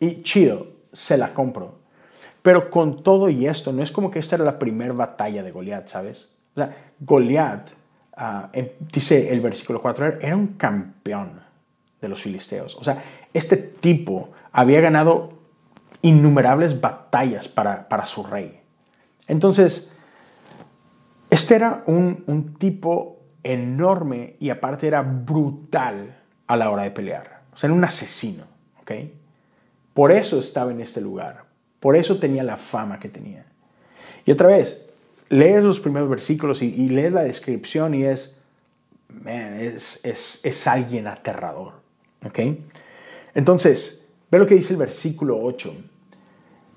Y 0.00 0.22
chido, 0.22 0.68
se 0.92 1.16
la 1.18 1.34
compro. 1.34 1.78
Pero 2.42 2.70
con 2.70 3.02
todo 3.02 3.28
y 3.28 3.46
esto, 3.46 3.72
no 3.72 3.82
es 3.82 3.90
como 3.90 4.10
que 4.10 4.20
esta 4.20 4.36
era 4.36 4.44
la 4.44 4.58
primera 4.58 4.92
batalla 4.92 5.42
de 5.42 5.50
Goliat, 5.50 5.88
¿sabes? 5.88 6.34
O 6.56 6.66
Goliat, 7.00 7.68
ah, 8.16 8.50
dice 8.92 9.32
el 9.32 9.40
versículo 9.40 9.82
4, 9.82 10.20
era 10.20 10.36
un 10.36 10.48
campeón 10.54 11.40
de 12.00 12.08
los 12.08 12.22
filisteos. 12.22 12.76
O 12.76 12.84
sea, 12.84 13.02
este 13.34 13.56
tipo 13.56 14.30
había 14.52 14.80
ganado 14.80 15.37
innumerables 16.02 16.80
batallas 16.80 17.48
para, 17.48 17.88
para 17.88 18.06
su 18.06 18.22
rey. 18.22 18.60
Entonces, 19.26 19.92
este 21.30 21.56
era 21.56 21.82
un, 21.86 22.24
un 22.26 22.54
tipo 22.54 23.18
enorme 23.42 24.36
y 24.40 24.50
aparte 24.50 24.86
era 24.86 25.02
brutal 25.02 26.16
a 26.46 26.56
la 26.56 26.70
hora 26.70 26.84
de 26.84 26.90
pelear. 26.90 27.42
O 27.52 27.56
sea, 27.56 27.68
era 27.68 27.74
un 27.74 27.84
asesino, 27.84 28.44
¿ok? 28.80 28.92
Por 29.94 30.12
eso 30.12 30.38
estaba 30.38 30.70
en 30.70 30.80
este 30.80 31.00
lugar. 31.00 31.44
Por 31.80 31.96
eso 31.96 32.18
tenía 32.18 32.42
la 32.42 32.56
fama 32.56 32.98
que 32.98 33.08
tenía. 33.08 33.44
Y 34.24 34.32
otra 34.32 34.48
vez, 34.48 34.88
lees 35.28 35.62
los 35.62 35.80
primeros 35.80 36.08
versículos 36.08 36.62
y, 36.62 36.88
lees 36.88 37.12
la 37.12 37.22
descripción 37.22 37.94
y 37.94 38.04
es, 38.04 38.36
man, 39.08 39.60
es, 39.60 40.00
es, 40.04 40.40
es 40.44 40.66
alguien 40.66 41.06
aterrador, 41.06 41.74
¿ok? 42.24 42.38
Entonces, 43.34 44.07
ve 44.30 44.38
lo 44.38 44.46
que 44.46 44.54
dice 44.54 44.74
el 44.74 44.78
versículo 44.78 45.38
8. 45.42 45.74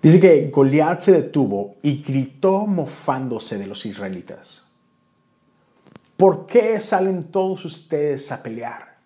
Dice 0.01 0.19
que 0.19 0.49
Goliat 0.49 1.01
se 1.01 1.11
detuvo 1.11 1.75
y 1.83 2.01
gritó 2.01 2.65
mofándose 2.65 3.57
de 3.57 3.67
los 3.67 3.85
israelitas. 3.85 4.67
¿Por 6.17 6.45
qué 6.45 6.79
salen 6.79 7.25
todos 7.25 7.65
ustedes 7.65 8.31
a 8.31 8.41
pelear? 8.41 8.97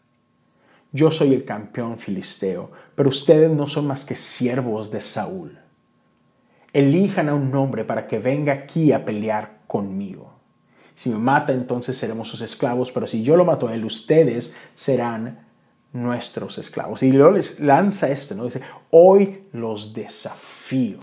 Yo 0.91 1.11
soy 1.11 1.33
el 1.33 1.43
campeón 1.43 1.97
filisteo, 1.97 2.71
pero 2.95 3.09
ustedes 3.09 3.51
no 3.51 3.67
son 3.67 3.87
más 3.87 4.05
que 4.05 4.15
siervos 4.15 4.91
de 4.91 5.01
Saúl. 5.01 5.57
Elijan 6.71 7.29
a 7.29 7.35
un 7.35 7.53
hombre 7.55 7.83
para 7.83 8.07
que 8.07 8.19
venga 8.19 8.53
aquí 8.53 8.91
a 8.93 9.03
pelear 9.03 9.59
conmigo. 9.67 10.33
Si 10.95 11.09
me 11.09 11.17
mata, 11.17 11.51
entonces 11.51 11.97
seremos 11.97 12.29
sus 12.29 12.41
esclavos, 12.41 12.91
pero 12.91 13.07
si 13.07 13.23
yo 13.23 13.35
lo 13.35 13.43
mato 13.43 13.67
a 13.67 13.75
él, 13.75 13.83
ustedes 13.83 14.55
serán 14.75 15.44
nuestros 15.95 16.57
esclavos. 16.57 17.01
Y 17.03 17.11
luego 17.11 17.31
les 17.31 17.59
lanza 17.59 18.09
esto, 18.09 18.35
¿no? 18.35 18.45
Dice, 18.45 18.61
hoy 18.91 19.47
los 19.53 19.93
desafío. 19.93 20.99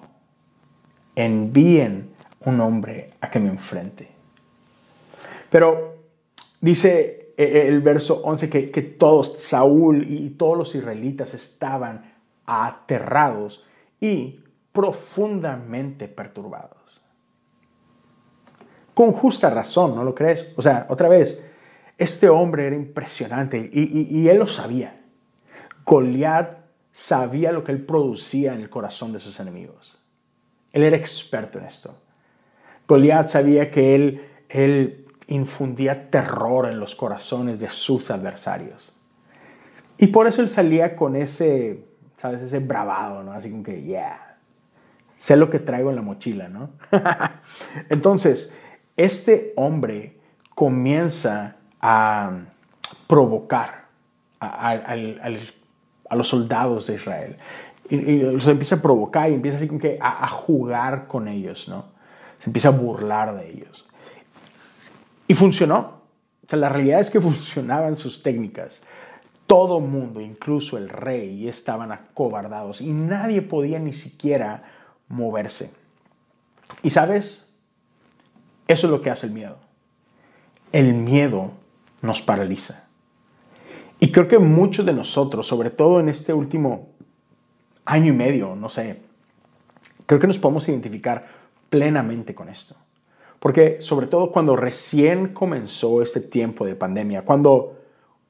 Envíen 1.16 2.10
un 2.44 2.60
hombre 2.60 3.14
a 3.20 3.30
que 3.30 3.40
me 3.40 3.48
enfrente. 3.48 4.08
Pero 5.50 5.92
Dice 6.62 7.34
eh, 7.36 7.44
eh, 7.44 7.66
el 7.66 7.80
verso 7.80 8.22
11 8.22 8.48
que, 8.48 8.70
que 8.70 8.82
todos, 8.82 9.42
Saúl 9.42 10.04
y 10.08 10.30
todos 10.30 10.56
los 10.56 10.74
israelitas 10.76 11.34
estaban 11.34 12.14
aterrados 12.46 13.66
y 14.00 14.40
profundamente 14.70 16.06
perturbados. 16.06 17.02
Con 18.94 19.10
justa 19.10 19.50
razón, 19.50 19.96
¿no 19.96 20.04
lo 20.04 20.14
crees? 20.14 20.52
O 20.56 20.62
sea, 20.62 20.86
otra 20.88 21.08
vez, 21.08 21.44
este 21.98 22.28
hombre 22.28 22.66
era 22.66 22.76
impresionante 22.76 23.70
y, 23.72 24.28
él 24.28 24.38
lo 24.38 24.46
sabía. 24.46 25.00
Goliat 25.84 26.58
sabía 26.90 27.52
lo 27.52 27.64
que 27.64 27.72
él 27.72 27.84
producía 27.84 28.54
en 28.54 28.60
el 28.60 28.70
corazón 28.70 29.12
de 29.12 29.20
sus 29.20 29.38
enemigos. 29.40 29.98
Él 30.72 30.82
era 30.82 30.96
experto 30.96 31.58
en 31.58 31.64
esto. 31.64 31.96
Goliat 32.88 33.28
sabía 33.28 33.70
que 33.70 33.94
él, 33.94 34.24
él 34.48 35.06
infundía 35.28 36.10
terror 36.10 36.68
en 36.68 36.80
los 36.80 36.94
corazones 36.94 37.60
de 37.60 37.68
sus 37.68 38.10
adversarios. 38.10 38.98
Y 39.98 40.08
por 40.08 40.26
eso 40.26 40.42
él 40.42 40.50
salía 40.50 40.96
con 40.96 41.14
ese, 41.14 41.84
¿sabes? 42.16 42.42
Ese 42.42 42.58
bravado, 42.58 43.22
¿no? 43.22 43.32
Así 43.32 43.50
como 43.50 43.62
que, 43.62 43.82
yeah, 43.82 44.38
sé 45.18 45.36
lo 45.36 45.50
que 45.50 45.60
traigo 45.60 45.90
en 45.90 45.96
la 45.96 46.02
mochila, 46.02 46.48
¿no? 46.48 46.70
Entonces, 47.88 48.52
este 48.96 49.52
hombre 49.56 50.18
comienza 50.54 51.56
a 51.82 52.46
provocar 53.06 53.86
a, 54.40 56.16
los 56.16 56.28
soldados 56.28 56.86
de 56.86 56.94
Israel. 56.94 57.36
Y, 57.90 58.18
los 58.18 58.46
empieza 58.46 58.76
a 58.76 58.82
provocar 58.82 59.30
y 59.30 59.34
empieza 59.34 59.58
así 59.58 59.66
como 59.66 59.80
que 59.80 59.98
a, 60.00 60.24
a 60.24 60.28
jugar 60.28 61.06
con 61.06 61.28
ellos, 61.28 61.68
¿no? 61.68 61.86
Se 62.38 62.48
empieza 62.48 62.68
a 62.68 62.72
burlar 62.72 63.36
de 63.36 63.50
ellos. 63.50 63.88
Y 65.28 65.34
funcionó. 65.34 66.02
la 66.48 66.68
realidad 66.68 67.00
es 67.00 67.10
que 67.10 67.20
funcionaban 67.20 67.96
sus 67.96 68.22
técnicas. 68.22 68.82
Todo 69.46 69.80
mundo, 69.80 70.20
incluso 70.20 70.78
el 70.78 70.88
rey, 70.88 71.48
estaban 71.48 71.92
acobardados 71.92 72.80
y 72.80 72.90
nadie 72.90 73.42
podía 73.42 73.78
ni 73.78 73.92
siquiera 73.92 74.62
moverse. 75.08 75.74
Y 76.82 76.90
sabes, 76.90 77.52
eso 78.66 78.86
es 78.86 78.90
lo 78.90 79.02
que 79.02 79.10
hace 79.10 79.26
el 79.26 79.32
miedo. 79.32 79.58
El 80.70 80.94
miedo 80.94 81.52
nos 82.02 82.20
paraliza. 82.20 82.88
Y 83.98 84.10
creo 84.10 84.28
que 84.28 84.38
muchos 84.38 84.84
de 84.84 84.92
nosotros, 84.92 85.46
sobre 85.46 85.70
todo 85.70 86.00
en 86.00 86.08
este 86.08 86.34
último 86.34 86.88
año 87.84 88.12
y 88.12 88.16
medio, 88.16 88.56
no 88.56 88.68
sé, 88.68 89.00
creo 90.06 90.20
que 90.20 90.26
nos 90.26 90.38
podemos 90.38 90.68
identificar 90.68 91.24
plenamente 91.70 92.34
con 92.34 92.48
esto. 92.48 92.74
Porque 93.38 93.80
sobre 93.80 94.06
todo 94.06 94.30
cuando 94.30 94.56
recién 94.56 95.28
comenzó 95.28 96.02
este 96.02 96.20
tiempo 96.20 96.64
de 96.64 96.76
pandemia, 96.76 97.24
cuando, 97.24 97.78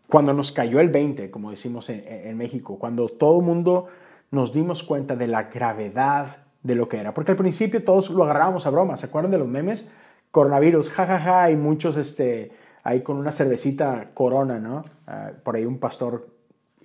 cuando 0.08 0.32
nos 0.32 0.52
cayó 0.52 0.78
el 0.80 0.88
20, 0.88 1.30
como 1.30 1.50
decimos 1.50 1.88
en, 1.90 2.36
México, 2.36 2.78
cuando 2.78 3.08
todo 3.08 3.40
el 3.40 3.44
mundo 3.44 3.88
nos 4.30 4.52
dimos 4.52 4.82
cuenta 4.82 5.16
de 5.16 5.26
la 5.26 5.44
gravedad 5.44 6.44
de 6.62 6.74
lo 6.74 6.88
que 6.88 6.98
era. 6.98 7.12
Porque 7.12 7.32
al 7.32 7.36
principio 7.36 7.82
todos 7.84 8.10
lo 8.10 8.24
agarrábamos 8.24 8.66
a 8.66 8.70
broma, 8.70 8.96
¿se 8.96 9.06
acuerdan 9.06 9.32
de 9.32 9.38
los 9.38 9.48
memes? 9.48 9.86
Coronavirus, 10.30 10.90
jajaja, 10.90 11.18
ja, 11.18 11.40
ja, 11.42 11.50
y 11.50 11.56
muchos 11.56 11.98
este, 11.98 12.52
ahí 12.82 13.02
con 13.02 13.16
una 13.16 13.32
cervecita 13.32 14.10
corona, 14.14 14.58
¿no? 14.58 14.84
Ah, 15.06 15.30
por 15.42 15.56
ahí 15.56 15.64
un 15.64 15.78
pastor 15.78 16.28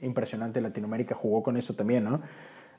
impresionante 0.01 0.59
en 0.59 0.63
Latinoamérica 0.63 1.15
jugó 1.15 1.41
con 1.43 1.57
eso 1.57 1.73
también, 1.75 2.03
¿no? 2.03 2.21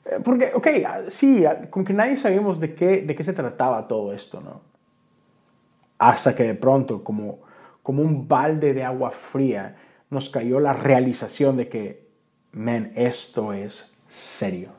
Eh, 0.05 0.19
porque, 0.23 0.51
ok, 0.53 0.67
ah, 0.85 0.99
sí, 1.09 1.45
ah, 1.45 1.69
como 1.69 1.85
que 1.85 1.93
nadie 1.93 2.17
sabíamos 2.17 2.59
de 2.59 2.73
qué, 2.75 3.01
de 3.01 3.15
qué 3.15 3.23
se 3.23 3.33
trataba 3.33 3.87
todo 3.87 4.13
esto, 4.13 4.41
¿no? 4.41 4.69
hasta 5.99 6.33
que 6.33 6.43
de 6.43 6.55
pronto, 6.55 7.03
como, 7.03 7.39
como 7.83 8.01
un 8.01 8.27
balde 8.27 8.73
de 8.73 8.83
agua 8.83 9.11
fría, 9.11 9.75
nos 10.09 10.29
cayó 10.29 10.59
la 10.59 10.73
realización 10.73 11.57
de 11.57 11.67
que, 11.67 12.07
men, 12.53 12.93
esto 12.95 13.53
es 13.53 13.95
serio. 14.07 14.69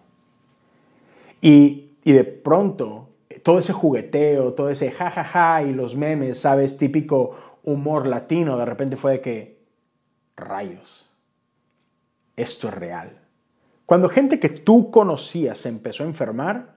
Y, 1.40 1.92
y 2.02 2.12
de 2.12 2.24
pronto, 2.24 3.10
todo 3.42 3.58
ese 3.58 3.72
jugueteo, 3.72 4.54
todo 4.54 4.70
ese 4.70 4.90
jajaja 4.90 5.24
ja, 5.24 5.58
ja, 5.58 5.62
y 5.62 5.72
los 5.72 5.94
memes, 5.94 6.40
¿sabes? 6.40 6.76
Típico 6.78 7.36
humor 7.64 8.06
latino, 8.06 8.56
de 8.56 8.64
repente 8.64 8.96
fue 8.96 9.12
de 9.12 9.20
que, 9.20 9.60
rayos, 10.36 11.10
esto 12.36 12.68
es 12.68 12.74
real. 12.74 13.18
Cuando 13.86 14.08
gente 14.08 14.38
que 14.38 14.48
tú 14.48 14.90
conocías 14.90 15.58
se 15.58 15.68
empezó 15.68 16.04
a 16.04 16.06
enfermar, 16.06 16.74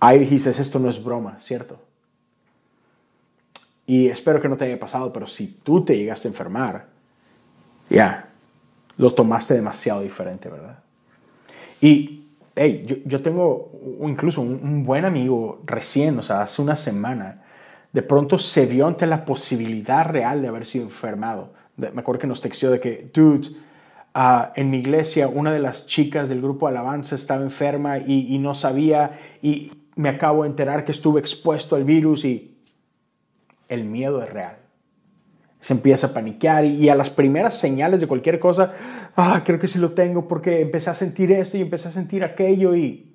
ahí 0.00 0.18
dijiste, 0.18 0.50
esto 0.50 0.78
no 0.78 0.90
es 0.90 1.02
broma, 1.02 1.38
¿cierto? 1.40 1.78
Y 3.86 4.08
espero 4.08 4.40
que 4.40 4.48
no 4.48 4.56
te 4.56 4.64
haya 4.64 4.78
pasado, 4.78 5.12
pero 5.12 5.26
si 5.26 5.46
tú 5.62 5.84
te 5.84 5.96
llegaste 5.96 6.28
a 6.28 6.30
enfermar, 6.30 6.86
ya, 7.88 8.28
lo 8.96 9.14
tomaste 9.14 9.54
demasiado 9.54 10.02
diferente, 10.02 10.48
¿verdad? 10.48 10.78
Y, 11.80 12.28
hey, 12.54 12.84
yo, 12.86 12.96
yo 13.04 13.22
tengo 13.22 13.72
incluso 14.02 14.42
un, 14.42 14.84
buen 14.84 15.04
amigo 15.04 15.60
recién, 15.64 16.18
o 16.18 16.22
sea, 16.22 16.42
hace 16.42 16.62
una 16.62 16.76
semana, 16.76 17.42
de 17.92 18.02
pronto 18.02 18.38
se 18.38 18.66
vio 18.66 18.86
ante 18.86 19.06
la 19.06 19.24
posibilidad 19.24 20.06
real 20.06 20.42
de 20.42 20.48
haber 20.48 20.66
sido 20.66 20.84
enfermado. 20.84 21.52
me 21.76 21.88
acuerdo 21.88 22.20
que 22.20 22.26
nos 22.26 22.40
texteó 22.40 22.70
de 22.70 22.80
que, 22.80 23.10
dude, 23.12 23.48
ah, 24.14 24.52
en 24.56 24.70
mi 24.70 24.78
iglesia 24.78 25.28
una 25.28 25.52
de 25.52 25.60
las 25.60 25.86
chicas 25.86 26.28
del 26.28 26.40
grupo 26.40 26.68
Alabanza 26.68 27.14
estaba 27.14 27.42
enferma 27.42 27.98
y, 27.98 28.34
y 28.34 28.38
no 28.38 28.54
sabía 28.54 29.18
y 29.42 29.72
me 29.96 30.08
acabo 30.08 30.44
de 30.44 30.50
enterar 30.50 30.84
que 30.84 30.92
estuve 30.92 31.20
expuesto 31.20 31.76
al 31.76 31.84
virus 31.84 32.24
y 32.24 32.56
el 33.68 33.84
miedo 33.84 34.22
es 34.22 34.30
real. 34.30 34.56
Se 35.60 35.74
empieza 35.74 36.08
a 36.08 36.14
paniquear 36.14 36.64
y, 36.64 36.88
a 36.88 36.94
las 36.94 37.10
primeras 37.10 37.58
señales 37.58 38.00
de 38.00 38.06
cualquier 38.06 38.38
cosa, 38.38 38.74
ah, 39.16 39.42
creo 39.44 39.58
que 39.58 39.68
sí 39.68 39.78
lo 39.78 39.92
tengo 39.92 40.26
porque 40.26 40.60
empecé 40.60 40.90
a 40.90 40.94
sentir 40.94 41.30
esto 41.32 41.58
y 41.58 41.62
empecé 41.62 41.88
a 41.88 41.92
sentir 41.92 42.24
aquello 42.24 42.74
y 42.74 43.14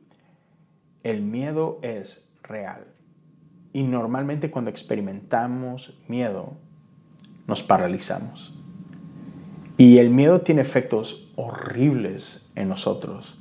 el 1.04 1.22
miedo 1.22 1.80
es 1.82 2.30
real. 2.44 2.86
Y 3.76 3.84
normalmente 3.84 4.50
cuando 4.50 4.72
experimentamos 4.72 6.00
miedo, 6.08 6.54
nos 7.46 7.62
paralizamos. 7.62 8.54
Y 9.78 9.98
el 9.98 10.12
miedo 10.12 10.40
tiene 10.40 10.62
efectos 10.62 11.30
horribles 11.36 12.50
en 12.56 12.70
nosotros, 12.70 13.38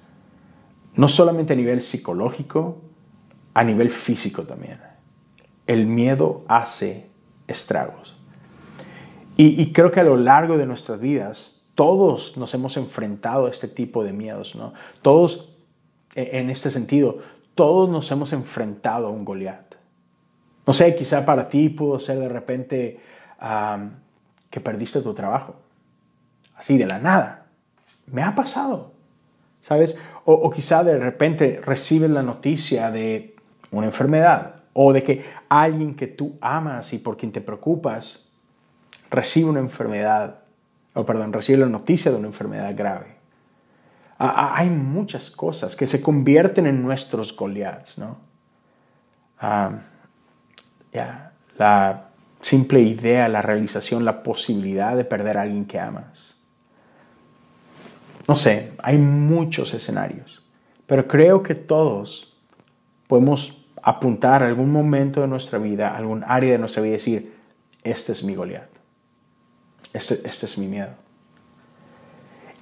no 0.96 1.08
solamente 1.08 1.52
a 1.52 1.56
nivel 1.56 1.82
psicológico, 1.82 2.82
a 3.54 3.62
nivel 3.62 3.92
físico 3.92 4.42
también. 4.42 4.80
El 5.68 5.86
miedo 5.86 6.44
hace 6.48 7.10
estragos. 7.46 8.16
Y, 9.36 9.72
creo 9.72 9.92
que 9.92 10.00
a 10.00 10.04
lo 10.04 10.16
largo 10.16 10.58
de 10.58 10.66
nuestras 10.66 10.98
vidas, 10.98 11.62
todos 11.76 12.36
nos 12.36 12.52
hemos 12.54 12.76
enfrentado 12.76 13.46
a 13.46 13.50
este 13.50 13.68
tipo 13.68 14.02
de 14.02 14.12
miedos, 14.12 14.56
¿no? 14.56 14.74
Todos, 15.00 15.56
e, 16.16 16.40
en 16.40 16.50
este 16.50 16.72
sentido, 16.72 17.18
todos 17.54 17.88
nos 17.88 18.10
hemos 18.10 18.32
enfrentado 18.32 19.06
a 19.06 19.10
un 19.10 19.24
Goliat. 19.24 19.73
No 20.66 20.72
sé, 20.72 20.94
quizá 20.96 21.24
para 21.24 21.48
ti 21.48 21.68
pudo 21.68 21.98
ser 22.00 22.18
de 22.18 22.28
repente 22.28 23.00
que 24.50 24.60
perdiste 24.60 25.00
tu 25.02 25.14
trabajo. 25.14 25.56
Así 26.56 26.78
de 26.78 26.86
la 26.86 26.98
nada. 26.98 27.46
Me 28.06 28.22
ha 28.22 28.34
pasado, 28.34 28.92
¿sabes? 29.62 29.98
O, 30.24 30.50
quizá 30.50 30.84
de 30.84 30.98
repente 30.98 31.60
recibes 31.64 32.10
la 32.10 32.22
noticia 32.22 32.90
de 32.90 33.36
una 33.70 33.86
enfermedad 33.86 34.62
o 34.72 34.92
de 34.92 35.02
que 35.02 35.24
alguien 35.48 35.94
que 35.94 36.06
tú 36.06 36.36
amas 36.40 36.92
y 36.92 36.98
por 36.98 37.16
quien 37.16 37.32
te 37.32 37.40
preocupas 37.40 38.28
recibe 39.10 39.50
una 39.50 39.60
enfermedad, 39.60 40.40
o 40.94 41.04
perdón, 41.04 41.32
recibe 41.32 41.58
la 41.58 41.66
noticia 41.66 42.10
de 42.10 42.18
una 42.18 42.28
enfermedad 42.28 42.74
grave. 42.76 43.14
Hay 44.18 44.70
muchas 44.70 45.30
cosas 45.30 45.76
que 45.76 45.86
se 45.86 46.00
convierten 46.00 46.66
en 46.66 46.82
nuestros 46.82 47.36
Goliaths, 47.36 47.98
¿no? 47.98 48.16
La 51.58 52.08
simple 52.40 52.80
idea, 52.80 53.28
la 53.28 53.42
realización, 53.42 54.04
la 54.04 54.22
posibilidad 54.22 54.96
de 54.96 55.04
perder 55.04 55.38
a 55.38 55.42
alguien 55.42 55.64
que 55.64 55.80
amas. 55.80 56.36
No 58.26 58.36
sé, 58.36 58.72
hay 58.82 58.98
muchos 58.98 59.74
escenarios, 59.74 60.42
pero 60.86 61.06
creo 61.06 61.42
que 61.42 61.54
todos 61.54 62.36
podemos 63.06 63.66
apuntar 63.82 64.42
algún 64.42 64.72
momento 64.72 65.20
de 65.20 65.28
nuestra 65.28 65.58
vida, 65.58 65.94
algún 65.94 66.24
área 66.26 66.52
de 66.52 66.58
nuestra 66.58 66.82
vida 66.82 66.94
y 66.94 66.98
decir, 66.98 67.34
este 67.82 68.12
es 68.12 68.24
mi 68.24 68.34
Goliat, 68.34 68.68
este, 69.92 70.26
este 70.26 70.46
es 70.46 70.56
mi 70.56 70.66
miedo. 70.66 70.90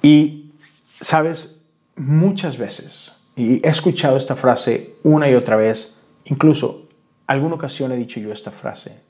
Y, 0.03 0.53
sabes, 1.01 1.63
muchas 1.97 2.59
veces, 2.59 3.13
y 3.37 3.65
he 3.65 3.71
escuchado 3.71 4.17
esta 4.17 4.35
frase 4.35 4.97
una 5.05 5.31
y 5.31 5.35
otra 5.35 5.55
vez, 5.55 5.97
incluso 6.25 6.82
alguna 7.27 7.55
ocasión 7.55 7.93
he 7.93 7.97
dicho 7.97 8.21
yo 8.21 8.33
esta 8.33 8.51
frase, 8.51 9.03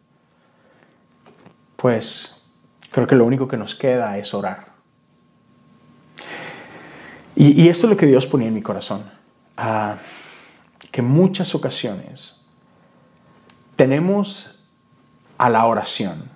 pues 1.76 2.46
creo 2.90 3.06
que 3.06 3.16
lo 3.16 3.24
único 3.24 3.48
que 3.48 3.56
nos 3.56 3.74
queda 3.74 4.16
es 4.18 4.32
orar. 4.34 4.72
Y, 7.34 7.68
esto 7.68 7.86
es 7.86 7.90
lo 7.90 7.96
que 7.96 8.06
Dios 8.06 8.26
ponía 8.26 8.48
en 8.48 8.54
mi 8.54 8.62
corazón. 8.62 9.02
Ah, 9.56 9.96
que 10.90 11.02
muchas 11.02 11.54
ocasiones 11.54 12.44
tenemos 13.74 14.64
a 15.38 15.48
la 15.48 15.66
oración 15.66 16.30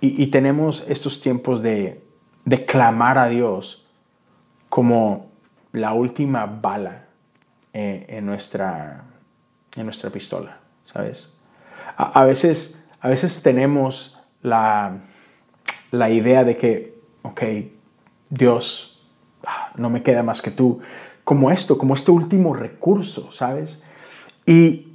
y, 0.00 0.28
tenemos 0.28 0.84
estos 0.88 1.20
tiempos 1.20 1.62
de, 1.62 2.06
clamar 2.66 3.18
a 3.18 3.28
Dios 3.28 3.86
como 4.70 5.30
la 5.72 5.92
última 5.92 6.46
bala 6.46 7.08
eh, 7.72 8.06
en, 8.08 8.24
nuestra, 8.24 9.04
en 9.76 9.84
nuestra 9.84 10.08
pistola, 10.08 10.59
¿sabes? 10.92 11.38
A, 11.96 12.24
veces, 12.24 12.86
a 13.00 13.08
veces 13.08 13.42
tenemos 13.42 14.18
la, 14.42 15.00
la 15.90 16.10
idea 16.10 16.44
de 16.44 16.56
que, 16.56 16.98
ok, 17.22 17.42
Dios, 18.30 19.02
ah, 19.44 19.72
no 19.76 19.90
me 19.90 20.02
queda 20.02 20.22
más 20.22 20.40
que 20.40 20.50
tú, 20.50 20.80
como 21.24 21.50
esto, 21.50 21.76
como 21.78 21.94
este 21.94 22.10
último 22.10 22.54
recurso, 22.54 23.32
¿sabes? 23.32 23.84
Y, 24.46 24.86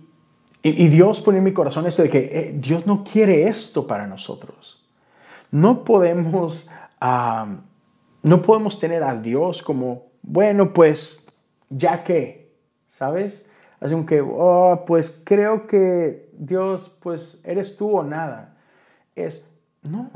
Dios 0.63 1.21
pone 1.21 1.37
en 1.37 1.43
mi 1.43 1.53
corazón 1.53 1.85
esto 1.85 2.01
de 2.01 2.09
que 2.09 2.17
eh, 2.17 2.55
Dios 2.57 2.87
no 2.87 3.03
quiere 3.03 3.47
esto 3.47 3.85
para 3.85 4.07
nosotros. 4.07 4.83
No 5.51 5.83
podemos, 5.83 6.71
no 8.23 8.41
podemos 8.41 8.79
tener 8.79 9.03
a 9.03 9.15
Dios 9.15 9.61
como, 9.61 10.07
bueno, 10.23 10.73
pues, 10.73 11.23
ya 11.69 12.03
que, 12.03 12.51
¿sabes? 12.89 13.47
Así 13.79 13.95
que, 14.05 14.21
oh, 14.21 14.83
pues 14.87 15.21
creo 15.23 15.67
que 15.67 16.29
Dios, 16.37 16.97
pues, 17.01 17.41
eres 17.43 17.77
tú 17.77 17.97
o 17.97 18.03
nada. 18.03 18.55
Es, 19.15 19.49
no. 19.83 20.09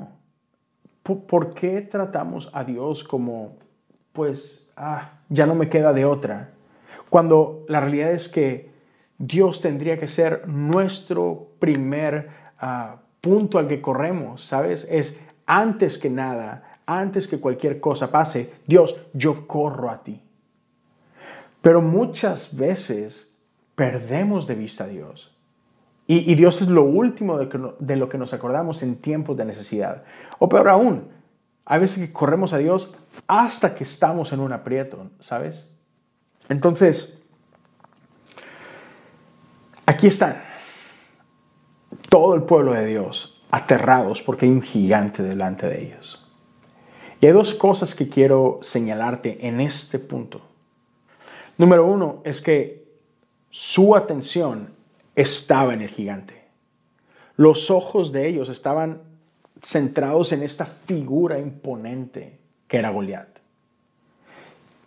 ¿Por 1.04 1.54
qué 1.54 1.82
tratamos 1.82 2.50
a 2.54 2.64
Dios 2.64 3.04
como, 3.04 3.58
pues, 4.14 4.72
ah, 4.76 5.20
ya 5.30 5.46
no 5.46 5.56
me 5.56 5.70
queda 5.70 5.94
de 5.94 6.06
otra. 6.06 6.52
Cuando 7.10 7.66
la 7.68 7.80
realidad 7.80 8.12
es 8.12 8.30
que 8.30 8.70
Dios 9.18 9.62
tendría 9.62 10.00
que 10.00 10.08
ser 10.08 10.48
nuestro 10.48 11.50
primer 11.60 12.30
ah, 12.60 12.98
punto 13.22 13.60
al 13.60 13.68
que 13.68 13.82
corremos, 13.82 14.44
¿sabes? 14.44 14.88
Es 14.90 15.22
antes 15.46 15.98
que 15.98 16.10
nada, 16.10 16.78
antes 16.86 17.28
que 17.28 17.40
cualquier 17.40 17.80
cosa 17.80 18.12
pase, 18.12 18.54
Dios, 18.66 19.02
yo 19.14 19.48
corro 19.48 19.90
a 19.90 20.04
ti. 20.04 20.22
Pero 21.62 21.82
muchas 21.82 22.56
veces 22.56 23.29
perdemos 23.80 24.46
de 24.46 24.56
vista 24.56 24.84
a 24.84 24.88
Dios. 24.88 25.34
Y, 26.06 26.36
Dios 26.36 26.62
es 26.62 26.68
lo 26.68 26.84
último 26.84 27.38
de, 27.38 27.96
lo 27.96 28.10
que 28.10 28.18
nos 28.18 28.34
acordamos 28.34 28.84
en 28.84 29.00
tiempos 29.00 29.38
de 29.38 29.46
necesidad. 29.46 30.04
O 30.38 30.50
peor 30.50 30.68
aún, 30.68 31.08
a 31.64 31.78
veces 31.78 32.06
que 32.06 32.12
corremos 32.12 32.52
a 32.52 32.58
Dios 32.58 32.94
hasta 33.26 33.76
que 33.76 33.86
estamos 33.86 34.34
en 34.34 34.42
un 34.42 34.52
aprieto, 34.52 35.10
¿sabes? 35.22 35.70
Entonces, 36.50 37.22
aquí 39.86 40.08
están 40.08 40.42
todo 42.10 42.36
el 42.36 42.44
pueblo 42.44 42.74
de 42.74 42.86
Dios 42.86 43.46
aterrados 43.50 44.22
porque 44.22 44.46
hay 44.46 44.52
un 44.52 44.62
gigante 44.62 45.24
delante 45.24 45.70
de 45.70 45.84
ellos. 45.84 46.28
Y 47.22 47.28
hay 47.28 47.32
dos 47.32 47.54
cosas 47.54 47.96
que 47.96 48.10
quiero 48.10 48.60
señalarte 48.62 49.48
en 49.48 49.62
este 49.62 50.00
punto. 50.00 50.42
Número 51.58 51.86
uno 51.86 52.22
es 52.26 52.42
que 52.42 52.79
su 53.50 53.96
atención 53.96 54.74
estaba 55.16 55.74
en 55.74 55.82
el 55.82 55.90
gigante. 55.90 56.44
Los 57.36 57.72
ojos 57.72 58.12
de 58.12 58.28
ellos 58.28 58.50
estaban 58.50 59.02
centrados 59.62 60.32
en 60.32 60.44
esta 60.44 60.66
figura 60.66 61.40
imponente 61.40 62.38
que 62.68 62.78
era 62.78 62.90
Goliat. 62.90 63.28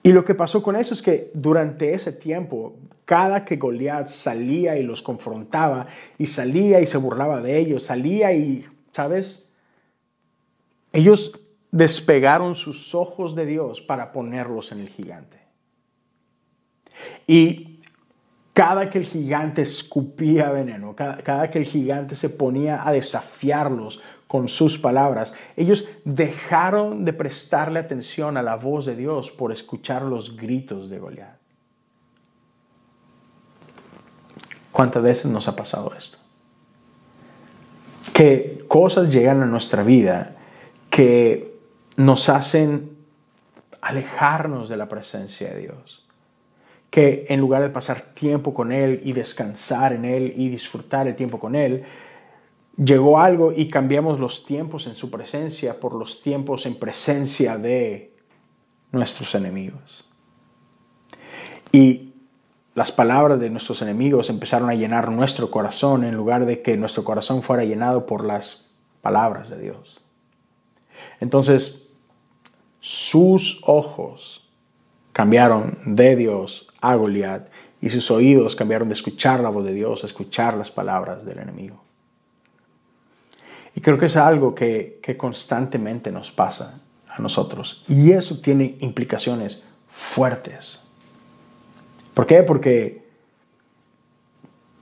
Y 0.02 0.12
lo 0.12 0.24
que 0.24 0.34
pasó 0.34 0.62
con 0.62 0.76
eso 0.76 0.94
es 0.94 1.02
que 1.02 1.30
durante 1.34 1.94
ese 1.94 2.12
tiempo, 2.12 2.76
cada 3.04 3.44
que 3.44 3.56
Goliat 3.56 4.08
salía 4.08 4.76
y 4.76 4.82
los 4.82 5.00
confrontaba, 5.00 5.86
y 6.18 6.26
salía 6.26 6.80
y 6.80 6.86
se 6.86 6.98
burlaba 6.98 7.40
de 7.40 7.58
ellos, 7.58 7.84
salía 7.84 8.32
y, 8.32 8.66
¿sabes? 8.92 9.50
Ellos 10.92 11.38
despegaron 11.70 12.54
sus 12.54 12.94
ojos 12.94 13.34
de 13.34 13.46
Dios 13.46 13.80
para 13.80 14.12
ponerlos 14.12 14.72
en 14.72 14.80
el 14.80 14.88
gigante. 14.88 15.38
Y 17.26 17.71
cada 18.52 18.90
que 18.90 18.98
el 18.98 19.04
gigante 19.04 19.62
escupía 19.62 20.50
veneno, 20.50 20.94
cada, 20.94 21.50
que 21.50 21.58
el 21.58 21.64
gigante 21.64 22.14
se 22.14 22.28
ponía 22.28 22.86
a 22.86 22.92
desafiarlos 22.92 24.02
con 24.26 24.48
sus 24.48 24.78
palabras. 24.78 25.34
Ellos 25.56 25.88
dejaron 26.04 27.04
de 27.04 27.12
prestarle 27.12 27.78
atención 27.78 28.36
a 28.36 28.42
la 28.42 28.56
voz 28.56 28.86
de 28.86 28.96
Dios 28.96 29.30
por 29.30 29.52
escuchar 29.52 30.02
los 30.02 30.36
gritos 30.36 30.90
de 30.90 30.98
Goliat. 30.98 31.36
¿Cuántas 34.70 35.02
veces 35.02 35.26
nos 35.26 35.48
ha 35.48 35.56
pasado 35.56 35.92
esto? 35.96 36.18
Que 38.12 38.64
cosas 38.68 39.12
llegan 39.12 39.42
a 39.42 39.46
nuestra 39.46 39.82
vida 39.82 40.36
que 40.90 41.58
nos 41.96 42.28
hacen 42.28 42.96
alejarnos 43.80 44.68
de 44.68 44.76
la 44.76 44.88
presencia 44.88 45.50
de 45.50 45.60
Dios. 45.60 46.01
Que 46.92 47.26
en 47.28 47.40
lugar 47.40 47.62
de 47.62 47.70
pasar 47.70 48.02
tiempo 48.14 48.54
con 48.54 48.70
Él 48.70 49.00
y 49.02 49.12
descansar 49.12 49.92
en 49.92 50.04
Él 50.04 50.32
y 50.36 50.48
disfrutar 50.48 51.08
el 51.08 51.16
tiempo 51.16 51.40
con 51.40 51.56
Él, 51.56 51.84
llegó 52.76 53.18
algo 53.18 53.50
y 53.50 53.68
cambiamos 53.68 54.20
los 54.20 54.44
tiempos 54.44 54.86
en 54.86 54.94
su 54.94 55.10
presencia 55.10 55.80
por 55.80 55.94
los 55.94 56.22
tiempos 56.22 56.66
en 56.66 56.76
presencia 56.76 57.56
de 57.56 58.14
nuestros 58.92 59.34
enemigos. 59.34 60.08
Y 61.72 62.12
las 62.74 62.92
palabras 62.92 63.40
de 63.40 63.50
nuestros 63.50 63.82
enemigos 63.82 64.30
empezaron 64.30 64.70
a 64.70 64.74
llenar 64.74 65.10
nuestro 65.10 65.50
corazón 65.50 66.04
en 66.04 66.14
lugar 66.14 66.46
de 66.46 66.62
que 66.62 66.76
nuestro 66.76 67.04
corazón 67.04 67.42
fuera 67.42 67.64
llenado 67.64 68.06
por 68.06 68.24
las 68.24 68.74
palabras 69.02 69.50
de 69.50 69.60
Dios. 69.60 70.00
Entonces, 71.20 71.88
sus 72.80 73.62
ojos 73.66 74.50
cambiaron 75.12 75.78
de 75.84 76.16
Dios 76.16 76.72
a 76.80 76.94
Goliat 76.94 77.48
y 77.80 77.90
sus 77.90 78.10
oídos 78.10 78.56
cambiaron 78.56 78.88
de 78.88 78.94
escuchar 78.94 79.40
la 79.40 79.50
voz 79.50 79.64
de 79.64 79.74
Dios 79.74 80.02
a 80.02 80.06
escuchar 80.06 80.54
las 80.54 80.70
palabras 80.70 81.24
del 81.24 81.38
enemigo. 81.38 81.82
Y 83.74 83.80
creo 83.80 83.98
que 83.98 84.06
es 84.06 84.16
algo 84.16 84.54
que, 84.54 85.00
que 85.02 85.16
constantemente 85.16 86.12
nos 86.12 86.30
pasa 86.30 86.80
a 87.08 87.20
nosotros. 87.20 87.84
Y 87.88 88.12
eso 88.12 88.40
tiene 88.40 88.76
implicaciones 88.80 89.64
fuertes. 89.90 90.86
¿Por 92.14 92.26
qué? 92.26 92.42
Porque 92.42 93.02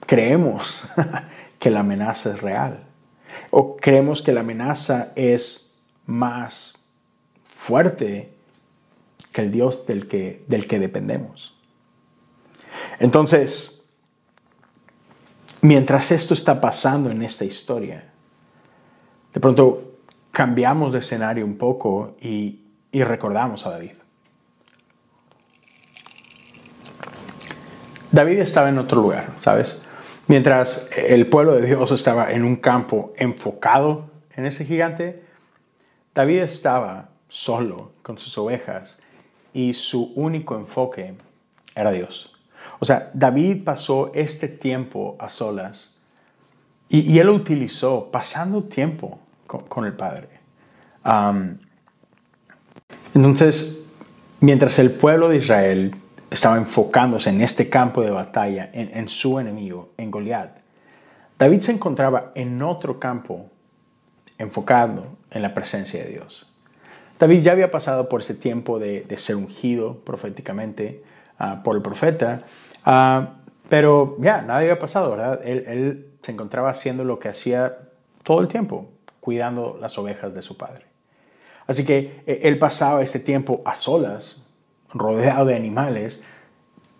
creemos 0.07 0.85
que 1.59 1.71
la 1.71 1.81
amenaza 1.81 2.35
es 2.35 2.41
real. 2.41 2.85
O 3.51 3.77
creemos 3.77 4.23
que 4.23 4.33
la 4.33 4.41
amenaza 4.41 5.13
es 5.15 5.73
más 6.07 6.85
fuerte 7.45 8.35
que 9.33 9.43
el 9.43 9.53
Dios 9.53 9.87
del 9.87 10.09
que, 10.09 10.45
del 10.47 10.67
que 10.67 10.79
dependemos. 10.79 11.57
Entonces, 12.99 13.89
mientras 15.63 16.11
esto 16.11 16.35
está 16.35 16.61
pasando 16.61 17.11
en 17.11 17.23
esta 17.23 17.45
historia, 17.45 18.11
de 19.33 19.41
pronto 19.41 19.99
cambiamos 20.31 20.93
de 20.93 21.01
escenario 21.01 21.45
un 21.45 21.57
poco 21.57 22.17
y, 22.21 22.61
y 22.93 23.03
recordamos 23.03 23.67
a 23.67 23.71
David. 23.71 23.93
David 28.13 28.41
estaba 28.41 28.69
en 28.69 28.79
otro 28.79 29.01
lugar, 29.03 29.35
¿sabes? 29.41 29.85
Mientras 30.27 30.91
el 30.97 31.29
pueblo 31.29 31.55
de 31.55 31.67
Dios 31.67 31.93
estaba 31.93 32.33
en 32.33 32.45
un 32.45 32.57
campo 32.57 33.13
enfocado 33.17 34.11
en 34.35 34.47
ese 34.47 34.65
gigante, 34.65 35.23
David 36.15 36.41
estaba 36.41 37.11
solo 37.29 37.93
con 38.03 38.19
sus 38.19 38.37
ovejas 38.37 39.01
y 39.53 39.73
su 39.73 40.13
único 40.15 40.57
enfoque 40.57 41.15
era 41.75 41.91
Dios. 41.91 42.33
O 42.79 42.85
sea, 42.85 43.11
David 43.15 43.65
pasó 43.65 44.11
este 44.15 44.49
tiempo 44.49 45.17
a 45.19 45.29
solas 45.29 45.95
y, 46.89 47.19
él 47.19 47.27
lo 47.29 47.35
utilizó 47.35 48.11
pasando 48.11 48.65
tiempo 48.65 49.21
con, 49.47 49.85
el 49.85 49.93
Padre. 49.93 50.29
entonces, 53.15 53.87
mientras 54.41 54.79
el 54.81 54.91
pueblo 54.91 55.29
de 55.29 55.37
Israel 55.37 55.95
estaba 56.31 56.57
enfocándose 56.57 57.31
en 57.31 57.43
este 57.43 57.69
campo 57.69 58.03
de 58.03 58.11
batalla, 58.11 58.71
en, 58.73 59.09
su 59.09 59.39
enemigo, 59.39 59.93
en 59.99 60.11
Goliat, 60.11 60.59
David 61.39 61.61
se 61.61 61.73
encontraba 61.73 62.33
en 62.35 62.61
otro 62.61 62.99
campo 62.99 63.51
enfocado 64.37 65.17
en 65.31 65.43
la 65.43 65.55
presencia 65.55 66.03
de 66.03 66.11
Dios. 66.11 66.50
David 67.21 67.43
ya 67.43 67.53
había 67.53 67.71
pasado 67.71 68.09
por 68.09 68.23
ese 68.23 68.35
tiempo 68.35 68.79
de, 68.79 69.05
ser 69.19 69.37
ungido 69.37 69.99
proféticamente 69.99 71.05
ah, 71.39 71.63
por 71.63 71.77
el 71.77 71.83
profeta, 71.83 72.45
ah, 72.87 73.35
pero 73.69 74.17
ya, 74.19 74.41
nada 74.41 74.61
había 74.61 74.79
pasado, 74.79 75.11
¿verdad? 75.11 75.41
Él, 75.45 76.07
se 76.23 76.33
encontraba 76.33 76.71
haciendo 76.71 77.05
lo 77.05 77.19
que 77.19 77.29
hacía 77.29 77.79
todo 78.23 78.41
el 78.41 78.49
tiempo, 78.49 78.91
cuidando 79.21 79.79
las 79.81 79.97
ovejas 79.99 80.35
de 80.35 80.43
su 80.43 80.57
padre. 80.57 80.87
Así 81.67 81.85
que 81.85 82.23
eh, 82.27 82.41
él 82.45 82.59
pasaba 82.59 83.03
este 83.03 83.19
tiempo 83.21 83.63
a 83.65 83.75
solas, 83.75 84.47
rodeado 84.93 85.47
de 85.47 85.57
animales, 85.57 86.25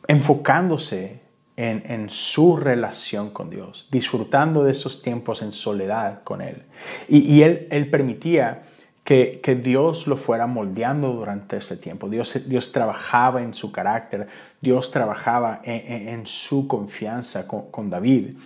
enfocándose 0.07 1.21
en, 1.57 2.09
su 2.09 2.57
relación 2.57 3.31
con 3.31 3.51
Dios, 3.51 3.89
disfrutando 3.91 4.65
de 4.65 4.73
esos 4.73 5.03
tiempos 5.03 5.43
en 5.43 5.53
soledad 5.53 6.23
con 6.25 6.41
Él. 6.41 6.63
Y, 7.09 7.43
él, 7.43 7.67
él 7.71 7.91
permitía 7.91 8.63
que, 9.05 9.61
Dios 9.63 10.07
lo 10.07 10.17
fuera 10.17 10.47
moldeando 10.47 11.13
durante 11.13 11.57
ese 11.57 11.77
tiempo. 11.77 12.09
Dios, 12.09 12.49
Dios 12.49 12.71
trabajaba 12.73 13.43
en 13.43 13.55
su 13.55 13.73
carácter, 13.73 14.29
Dios 14.61 14.91
trabajaba 14.91 15.61
en, 15.65 16.27
su 16.27 16.69
confianza 16.69 17.47
con, 17.49 17.91
David. 17.91 18.37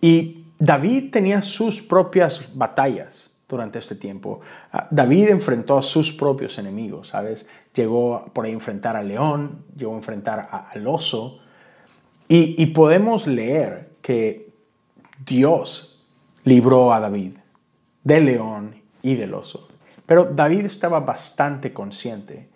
Y 0.00 0.44
David 0.58 1.10
tenía 1.10 1.42
sus 1.42 1.82
propias 1.82 2.54
batallas 2.54 3.34
durante 3.48 3.78
este 3.78 3.94
tiempo. 3.94 4.40
Ah, 4.72 4.86
David 4.90 5.28
enfrentó 5.28 5.78
a 5.78 5.82
sus 5.82 6.12
propios 6.12 6.58
enemigos, 6.58 7.08
¿sabes? 7.08 7.48
Llegó 7.74 8.30
por 8.32 8.44
ahí 8.44 8.52
a 8.52 8.54
enfrentar 8.54 8.96
al 8.96 9.08
león, 9.08 9.64
llegó 9.76 9.94
a 9.94 9.96
enfrentar 9.96 10.48
al 10.72 10.86
oso. 10.86 11.40
Y 12.28 12.66
podemos 12.66 13.28
leer 13.28 13.90
que 14.02 14.50
Dios 15.24 16.04
libró 16.44 16.92
a 16.92 17.00
David 17.00 17.38
del 18.04 18.26
león 18.26 18.82
y 19.02 19.14
del 19.14 19.34
oso. 19.34 19.65
Pero 20.06 20.24
David 20.24 20.66
estaba 20.66 21.00
bastante 21.00 21.72
consciente 21.72 22.48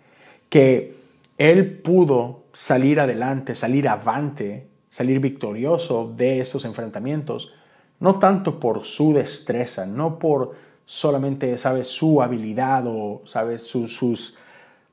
que 0.49 0.95
él 1.37 1.79
pudo 1.79 2.43
salir 2.53 2.99
adelante, 2.99 3.55
salir 3.55 3.87
avante, 3.87 4.67
salir 4.89 5.19
victorioso 5.19 6.13
de 6.15 6.39
esos 6.39 6.65
enfrentamientos, 6.65 7.53
no 7.99 8.19
tanto 8.19 8.59
por 8.59 8.85
su 8.85 9.13
destreza, 9.13 9.85
no 9.85 10.19
por 10.19 10.55
solamente, 10.85 11.57
¿sabes?, 11.57 11.87
su 11.87 12.21
habilidad 12.21 12.83
o, 12.87 13.21
¿sabes?, 13.25 13.63
sus 13.63 14.37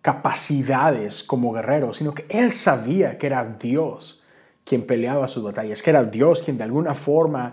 capacidades 0.02 1.24
como 1.24 1.52
guerrero, 1.52 1.92
sino 1.92 2.14
que 2.14 2.26
él 2.28 2.52
sabía 2.52 3.18
que 3.18 3.26
era 3.26 3.44
Dios 3.44 4.22
quien 4.64 4.86
peleaba 4.86 5.28
sus 5.28 5.42
batallas, 5.42 5.82
que 5.82 5.90
era 5.90 6.04
Dios 6.04 6.42
quien 6.42 6.58
de 6.58 6.64
alguna 6.64 6.94
forma 6.94 7.52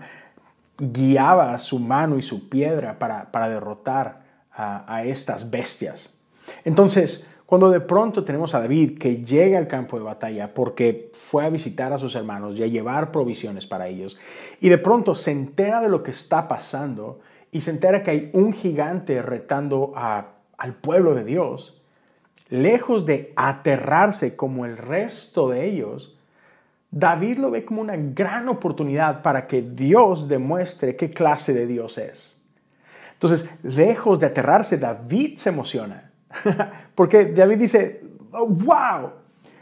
guiaba 0.78 1.58
su 1.58 1.78
mano 1.78 2.18
y 2.18 2.22
su 2.22 2.48
piedra 2.48 2.98
para, 2.98 3.32
para 3.32 3.48
derrotar 3.48 4.25
a, 4.56 5.04
estas 5.04 5.50
bestias. 5.50 6.18
Entonces, 6.64 7.30
cuando 7.44 7.70
de 7.70 7.80
pronto 7.80 8.24
tenemos 8.24 8.54
a 8.54 8.60
David 8.60 8.98
que 8.98 9.22
llega 9.22 9.58
al 9.58 9.68
campo 9.68 9.98
de 9.98 10.04
batalla 10.04 10.54
porque 10.54 11.10
fue 11.12 11.44
a 11.44 11.50
visitar 11.50 11.92
a 11.92 11.98
sus 11.98 12.14
hermanos 12.14 12.56
y 12.56 12.62
a 12.62 12.66
llevar 12.66 13.12
provisiones 13.12 13.66
para 13.66 13.86
ellos, 13.86 14.18
y 14.60 14.68
de 14.68 14.78
pronto 14.78 15.14
se 15.14 15.30
entera 15.30 15.80
de 15.80 15.88
lo 15.88 16.02
que 16.02 16.10
está 16.10 16.48
pasando 16.48 17.20
y 17.52 17.60
se 17.60 17.70
entera 17.70 18.02
que 18.02 18.10
hay 18.10 18.30
un 18.32 18.52
gigante 18.52 19.22
retando 19.22 19.92
al 19.96 20.74
pueblo 20.74 21.14
de 21.14 21.24
Dios, 21.24 21.82
lejos 22.48 23.06
de 23.06 23.32
aterrarse 23.36 24.36
como 24.36 24.64
el 24.64 24.76
resto 24.76 25.50
de 25.50 25.66
ellos, 25.66 26.16
David 26.90 27.38
lo 27.38 27.50
ve 27.50 27.64
como 27.64 27.80
una 27.80 27.96
gran 27.96 28.48
oportunidad 28.48 29.22
para 29.22 29.46
que 29.46 29.60
Dios 29.60 30.28
demuestre 30.28 30.96
qué 30.96 31.10
clase 31.10 31.52
de 31.52 31.66
Dios 31.66 31.98
es. 31.98 32.35
Entonces, 33.16 33.48
lejos 33.62 34.20
de 34.20 34.26
aterrarse, 34.26 34.76
David 34.76 35.38
se 35.38 35.48
emociona. 35.48 36.10
Porque 36.94 37.26
David 37.26 37.58
dice, 37.58 38.04
oh, 38.32 38.46
wow. 38.46 39.10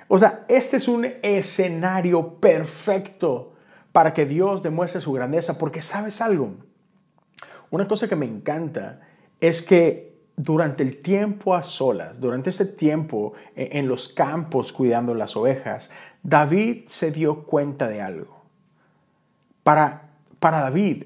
O 0.09 0.19
sea, 0.19 0.45
este 0.49 0.79
es 0.79 0.89
un 0.89 1.07
escenario 1.23 2.35
perfecto 2.35 3.53
para 3.93 4.13
que 4.13 4.27
Dios 4.27 4.63
demuestre 4.63 5.01
su 5.01 5.13
grandeza. 5.13 5.57
Porque 5.57 5.83
sabes 5.83 6.21
algo, 6.21 6.55
una 7.71 7.87
cosa 7.87 8.09
que 8.09 8.17
me 8.17 8.27
encanta 8.27 9.01
es 9.41 9.63
que 9.63 10.15
durante 10.37 10.83
el 10.83 11.01
tiempo 11.01 11.55
a 11.55 11.63
solas, 11.63 12.21
durante 12.21 12.51
ese 12.51 12.67
tiempo 12.67 13.35
e, 13.55 13.79
en 13.79 13.87
los 13.87 14.09
campos 14.09 14.73
cuidando 14.73 15.15
las 15.15 15.37
ovejas, 15.37 15.93
David 16.25 16.89
se 16.89 17.13
dio 17.13 17.45
cuenta 17.45 17.87
de 17.87 18.03
algo. 18.03 18.43
Para, 19.63 20.11
para 20.41 20.61
David, 20.61 21.05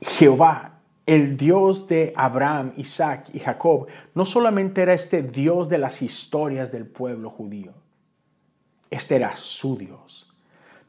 Jehová 0.00 0.73
el 1.06 1.36
Dios 1.36 1.86
de 1.86 2.12
Abraham, 2.16 2.72
Isaac 2.76 3.26
y 3.32 3.38
Jacob 3.40 3.86
no 4.14 4.24
solamente 4.24 4.82
era 4.82 4.94
este 4.94 5.22
Dios 5.22 5.68
de 5.68 5.78
las 5.78 6.02
historias 6.02 6.72
del 6.72 6.86
pueblo 6.86 7.30
judío, 7.30 7.72
este 8.90 9.16
era 9.16 9.36
su 9.36 9.76
Dios. 9.76 10.32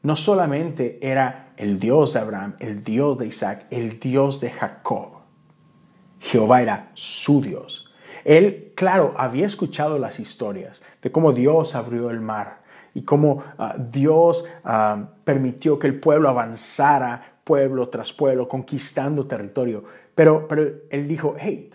No 0.02 0.14
solamente 0.14 0.98
era 1.02 1.48
el 1.56 1.80
Dios 1.80 2.12
de 2.12 2.20
Abraham, 2.20 2.54
el 2.60 2.84
Dios 2.84 3.18
de 3.18 3.26
Isaac, 3.26 3.66
el 3.70 3.98
Dios 3.98 4.40
de 4.40 4.50
Jacob. 4.50 5.16
Jehová 6.20 6.62
era 6.62 6.90
su 6.94 7.42
Dios. 7.42 7.90
Él, 8.24 8.72
claro, 8.74 9.14
había 9.16 9.46
escuchado 9.46 9.98
las 9.98 10.20
historias 10.20 10.80
de 11.02 11.10
cómo 11.10 11.32
Dios 11.32 11.74
abrió 11.74 12.10
el 12.10 12.20
mar 12.20 12.60
y 12.94 13.02
cómo 13.02 13.42
ah, 13.58 13.74
Dios 13.78 14.46
ah, 14.64 15.08
permitió 15.24 15.78
que 15.78 15.86
el 15.86 16.00
pueblo 16.00 16.28
avanzara 16.28 17.36
pueblo 17.46 17.88
tras 17.88 18.12
pueblo, 18.12 18.48
conquistando 18.48 19.26
territorio. 19.26 19.84
Pero, 20.16 20.48
pero 20.48 20.68
él 20.90 21.06
dijo, 21.06 21.36
hey, 21.38 21.70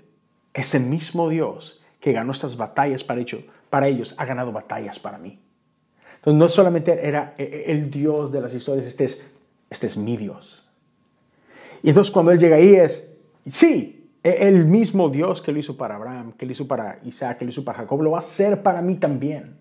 ese 0.53 0.79
mismo 0.79 1.29
Dios 1.29 1.81
que 2.01 2.11
ganó 2.11 2.33
estas 2.33 2.57
batallas 2.57 3.03
para, 3.03 3.21
para 3.69 3.87
ellos, 3.87 4.15
ha 4.17 4.25
ganado 4.25 4.51
batallas 4.51 4.99
para 4.99 5.17
mí. 5.17 5.39
Entonces 6.15 6.39
no 6.39 6.49
solamente 6.49 7.07
era 7.07 7.35
e, 7.37 7.43
e, 7.43 7.71
el 7.71 7.89
Dios 7.89 8.31
de 8.31 8.41
las 8.41 8.53
historias, 8.53 8.87
este 8.87 9.05
es, 9.05 9.31
este 9.69 9.87
es 9.87 9.95
mi 9.95 10.17
Dios. 10.17 10.67
Y 11.83 11.89
entonces 11.89 12.11
cuando 12.11 12.31
él 12.31 12.39
llega 12.39 12.57
ahí 12.57 12.75
es, 12.75 13.17
sí, 13.49 14.09
E, 14.23 14.47
el 14.47 14.65
mismo 14.65 15.09
Dios 15.09 15.41
que 15.41 15.51
lo 15.51 15.59
hizo 15.59 15.77
para 15.77 15.95
Abraham, 15.95 16.33
que 16.33 16.45
lo 16.45 16.51
hizo 16.51 16.67
para 16.67 16.99
Isaac, 17.03 17.39
que 17.39 17.45
lo 17.45 17.51
hizo 17.51 17.63
para 17.63 17.79
Jacob, 17.79 18.01
lo 18.01 18.11
va 18.11 18.17
a 18.17 18.19
hacer 18.19 18.61
para 18.63 18.81
mí 18.81 18.95
también. 18.95 19.57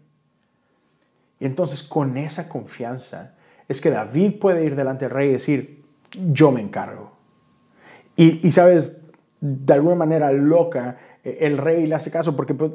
Y 1.38 1.46
entonces 1.46 1.82
con 1.82 2.16
esa 2.16 2.48
confianza 2.48 3.34
es 3.68 3.80
que 3.80 3.90
David 3.90 4.38
puede 4.38 4.64
ir 4.64 4.74
delante 4.74 5.04
del 5.04 5.14
rey 5.14 5.28
y 5.28 5.32
decir, 5.32 5.82
yo 6.10 6.50
me 6.50 6.60
encargo. 6.60 7.19
Y, 8.20 8.46
y 8.46 8.50
sabes, 8.50 8.92
de 9.40 9.72
alguna 9.72 9.94
manera 9.94 10.30
loca, 10.30 10.98
e, 11.24 11.38
el 11.40 11.56
rey 11.56 11.86
le 11.86 11.94
hace 11.94 12.10
caso 12.10 12.36
porque 12.36 12.52
pues, 12.52 12.70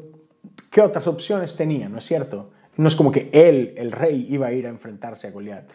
¿qué 0.72 0.82
otras 0.82 1.06
opciones 1.06 1.56
tenía? 1.56 1.88
¿No 1.88 2.00
es 2.00 2.06
cierto? 2.06 2.50
No 2.78 2.88
es 2.88 2.96
como 2.96 3.12
que 3.12 3.30
él, 3.32 3.76
el 3.78 3.92
rey, 3.92 4.26
iba 4.28 4.48
a 4.48 4.52
ir 4.52 4.66
a 4.66 4.70
enfrentarse 4.70 5.28
a 5.28 5.32
Goliat. 5.32 5.66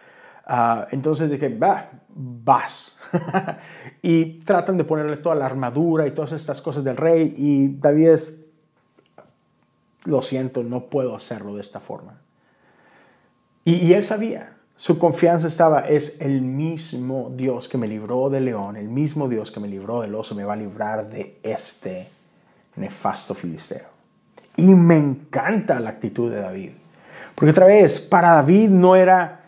Ah, 0.45 0.89
entonces 0.91 1.31
dije, 1.31 1.57
va, 1.57 1.89
vas. 2.09 3.01
y 4.03 4.41
tratan 4.41 4.77
de 4.77 4.83
ponerle 4.83 5.19
toda 5.19 5.37
la 5.37 5.47
armadura 5.47 6.05
y 6.05 6.11
todas 6.11 6.33
estas 6.33 6.61
cosas 6.61 6.83
del 6.83 6.97
rey. 6.97 7.33
Y 7.37 7.69
David 7.79 8.09
es, 8.09 8.35
lo 10.03 10.21
siento, 10.21 10.65
no 10.65 10.87
puedo 10.87 11.15
hacerlo 11.15 11.55
de 11.55 11.61
esta 11.61 11.79
forma. 11.79 12.19
Y 13.65 13.93
él 13.93 14.05
sabía, 14.05 14.57
su 14.81 14.99
confianza 14.99 15.47
estaba, 15.47 15.81
es 15.81 16.23
el 16.23 16.41
mismo 16.41 17.31
Dios 17.37 17.69
que 17.69 17.77
me 17.77 17.87
libró 17.87 18.31
del 18.31 18.47
león, 18.47 18.79
el 18.79 18.89
mismo 18.89 19.29
Dios 19.29 19.51
que 19.51 19.61
me 19.61 19.69
libró 19.69 20.01
del 20.01 20.15
oso, 20.15 20.35
me 20.35 20.43
va 20.43 20.55
a 20.55 20.57
librar 20.57 21.07
de 21.11 21.39
este 21.43 22.09
nefasto 22.77 23.35
filisteo. 23.35 23.89
Y 24.57 24.69
me 24.69 24.97
encanta 24.97 25.79
la 25.81 25.91
actitud 25.91 26.31
de 26.31 26.41
David. 26.41 26.71
Porque 27.35 27.51
otra 27.51 27.67
vez, 27.67 28.01
para 28.01 28.31
David 28.31 28.71
no 28.71 28.97
era, 28.97 29.43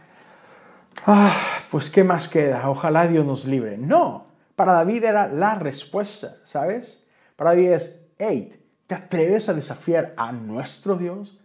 ah, 1.07 1.35
pues 1.71 1.89
qué 1.89 2.05
más 2.05 2.29
queda, 2.29 2.69
ojalá 2.69 3.09
Dios 3.09 3.25
nos 3.25 3.47
libre. 3.47 3.79
No, 3.79 4.27
para 4.55 4.73
David 4.73 5.03
era 5.03 5.29
la 5.29 5.55
respuesta, 5.55 6.37
¿sabes? 6.45 7.09
Para 7.37 7.53
David 7.53 7.71
es, 7.71 8.07
hey, 8.19 8.63
¿te 8.87 8.97
atreves 8.97 9.49
a 9.49 9.55
desafiar 9.55 10.13
a 10.19 10.31
nuestro 10.31 10.97
Dios? 10.97 11.39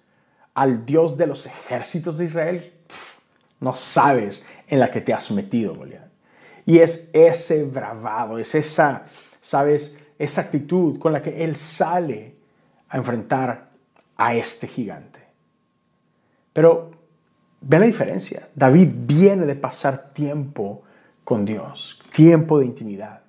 Al 0.53 0.85
Dios 0.85 1.15
de 1.15 1.27
los 1.27 1.45
ejércitos 1.45 2.17
de 2.17 2.25
Israel. 2.25 2.73
No 3.59 3.75
sabes 3.75 4.45
en 4.67 4.79
la 4.79 4.91
que 4.91 5.01
te 5.01 5.13
has 5.13 5.31
metido, 5.31 5.73
Goliat. 5.73 6.07
Y 6.65 6.79
es 6.79 7.09
ese 7.13 7.63
bravado, 7.63 8.37
es 8.37 8.53
esa, 8.53 9.05
¿sabes? 9.41 9.97
Esa 10.19 10.41
actitud 10.41 10.99
con 10.99 11.13
la 11.13 11.21
que 11.21 11.43
él 11.43 11.55
sale 11.55 12.35
a 12.89 12.97
enfrentar 12.97 13.69
a 14.17 14.35
este 14.35 14.67
gigante. 14.67 15.19
Pero 16.51 16.91
ve 17.61 17.79
la 17.79 17.85
diferencia. 17.85 18.49
David 18.53 18.89
viene 18.93 19.45
de 19.45 19.55
pasar 19.55 20.09
tiempo 20.13 20.83
con 21.23 21.45
Dios, 21.45 22.01
tiempo 22.13 22.59
de 22.59 22.65
intimidad. 22.65 23.21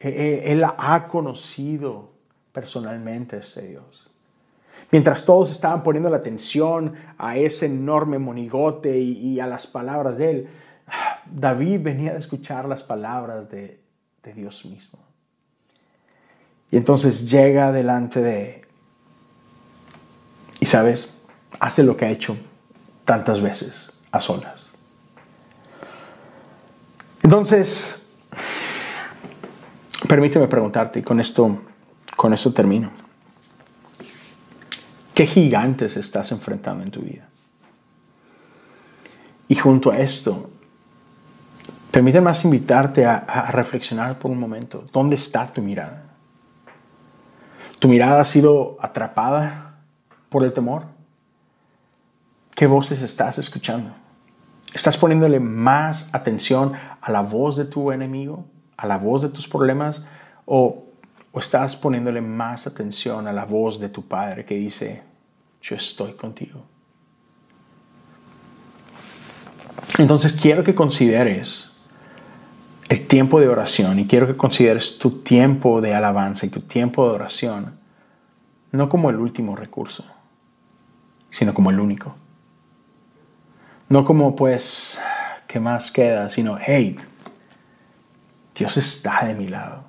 E, 0.00 0.08
e, 0.08 0.52
él 0.52 0.64
ha 0.64 1.08
conocido 1.08 2.10
personalmente 2.52 3.36
a 3.36 3.38
este 3.40 3.62
Dios. 3.62 4.07
Mientras 4.90 5.24
todos 5.24 5.50
estaban 5.50 5.82
poniendo 5.82 6.08
la 6.08 6.16
atención 6.16 6.94
a 7.18 7.36
ese 7.36 7.66
enorme 7.66 8.18
monigote 8.18 8.98
y, 8.98 9.38
a 9.38 9.46
las 9.46 9.66
palabras 9.66 10.16
de 10.16 10.30
él, 10.30 10.48
David 11.26 11.80
venía 11.82 12.12
a 12.12 12.18
escuchar 12.18 12.64
las 12.66 12.82
palabras 12.82 13.50
de, 13.50 13.80
Dios 14.34 14.66
mismo. 14.66 14.98
Y 16.70 16.76
entonces 16.76 17.30
llega 17.30 17.72
delante 17.72 18.20
de... 18.20 18.62
Y 20.60 20.66
sabes, 20.66 21.22
hace 21.58 21.82
lo 21.82 21.96
que 21.96 22.04
ha 22.04 22.10
hecho 22.10 22.36
tantas 23.06 23.40
veces 23.40 23.98
a 24.10 24.20
solas. 24.20 24.68
Entonces, 27.22 28.12
permíteme 30.08 30.46
preguntarte, 30.46 30.98
y 30.98 31.02
con 31.02 31.20
esto, 31.20 31.58
con 32.14 32.34
esto 32.34 32.52
termino. 32.52 33.07
¿Qué 35.18 35.26
gigantes 35.26 35.96
estás 35.96 36.30
enfrentando 36.30 36.84
en 36.84 36.92
tu 36.92 37.00
vida? 37.00 37.28
Y 39.48 39.56
junto 39.56 39.90
a 39.90 39.98
esto, 39.98 40.48
permíteme 41.90 42.30
invitarte 42.44 43.04
a, 43.04 43.16
a 43.16 43.50
reflexionar 43.50 44.16
por 44.20 44.30
un 44.30 44.38
momento. 44.38 44.84
¿Dónde 44.92 45.16
está 45.16 45.44
tu 45.48 45.60
mirada? 45.60 46.04
¿Tu 47.80 47.88
mirada 47.88 48.20
ha 48.20 48.24
sido 48.24 48.76
atrapada 48.80 49.80
por 50.28 50.44
el 50.44 50.52
temor? 50.52 50.84
¿Qué 52.54 52.68
voces 52.68 53.02
estás 53.02 53.38
escuchando? 53.38 53.90
¿Estás 54.72 54.96
poniéndole 54.96 55.40
más 55.40 56.14
atención 56.14 56.74
a 57.00 57.10
la 57.10 57.22
voz 57.22 57.56
de 57.56 57.64
tu 57.64 57.90
enemigo, 57.90 58.44
a 58.76 58.86
la 58.86 58.98
voz 58.98 59.22
de 59.22 59.30
tus 59.30 59.48
problemas, 59.48 60.04
o, 60.46 60.84
estás 61.34 61.76
poniéndole 61.76 62.20
más 62.20 62.66
atención 62.66 63.26
a 63.26 63.32
la 63.32 63.44
voz 63.44 63.78
de 63.78 63.88
tu 63.88 64.06
Padre 64.06 64.44
que 64.44 64.56
dice, 64.56 65.07
yo 65.62 65.76
estoy 65.76 66.12
contigo? 66.12 66.64
Entonces 69.98 70.32
quiero 70.32 70.64
que 70.64 70.74
consideres 70.74 71.80
el 72.88 73.06
tiempo 73.06 73.40
de 73.40 73.48
oración 73.48 73.98
y 73.98 74.06
quiero 74.06 74.26
que 74.26 74.36
consideres 74.36 74.98
tu 74.98 75.22
tiempo 75.22 75.80
de 75.80 75.94
alabanza 75.94 76.46
y 76.46 76.50
tu 76.50 76.60
tiempo 76.60 77.08
de 77.08 77.14
oración 77.14 77.78
no 78.72 78.88
como 78.88 79.10
el 79.10 79.16
último 79.16 79.56
recurso, 79.56 80.04
sino 81.30 81.54
como 81.54 81.70
el 81.70 81.80
único. 81.80 82.14
No 83.88 84.04
como 84.04 84.36
pues, 84.36 85.00
¿qué 85.46 85.60
más 85.60 85.90
queda? 85.90 86.28
Sino, 86.28 86.58
hey, 86.60 86.96
Dios 88.54 88.76
está 88.76 89.24
de 89.24 89.34
mi 89.34 89.48
lado. 89.48 89.84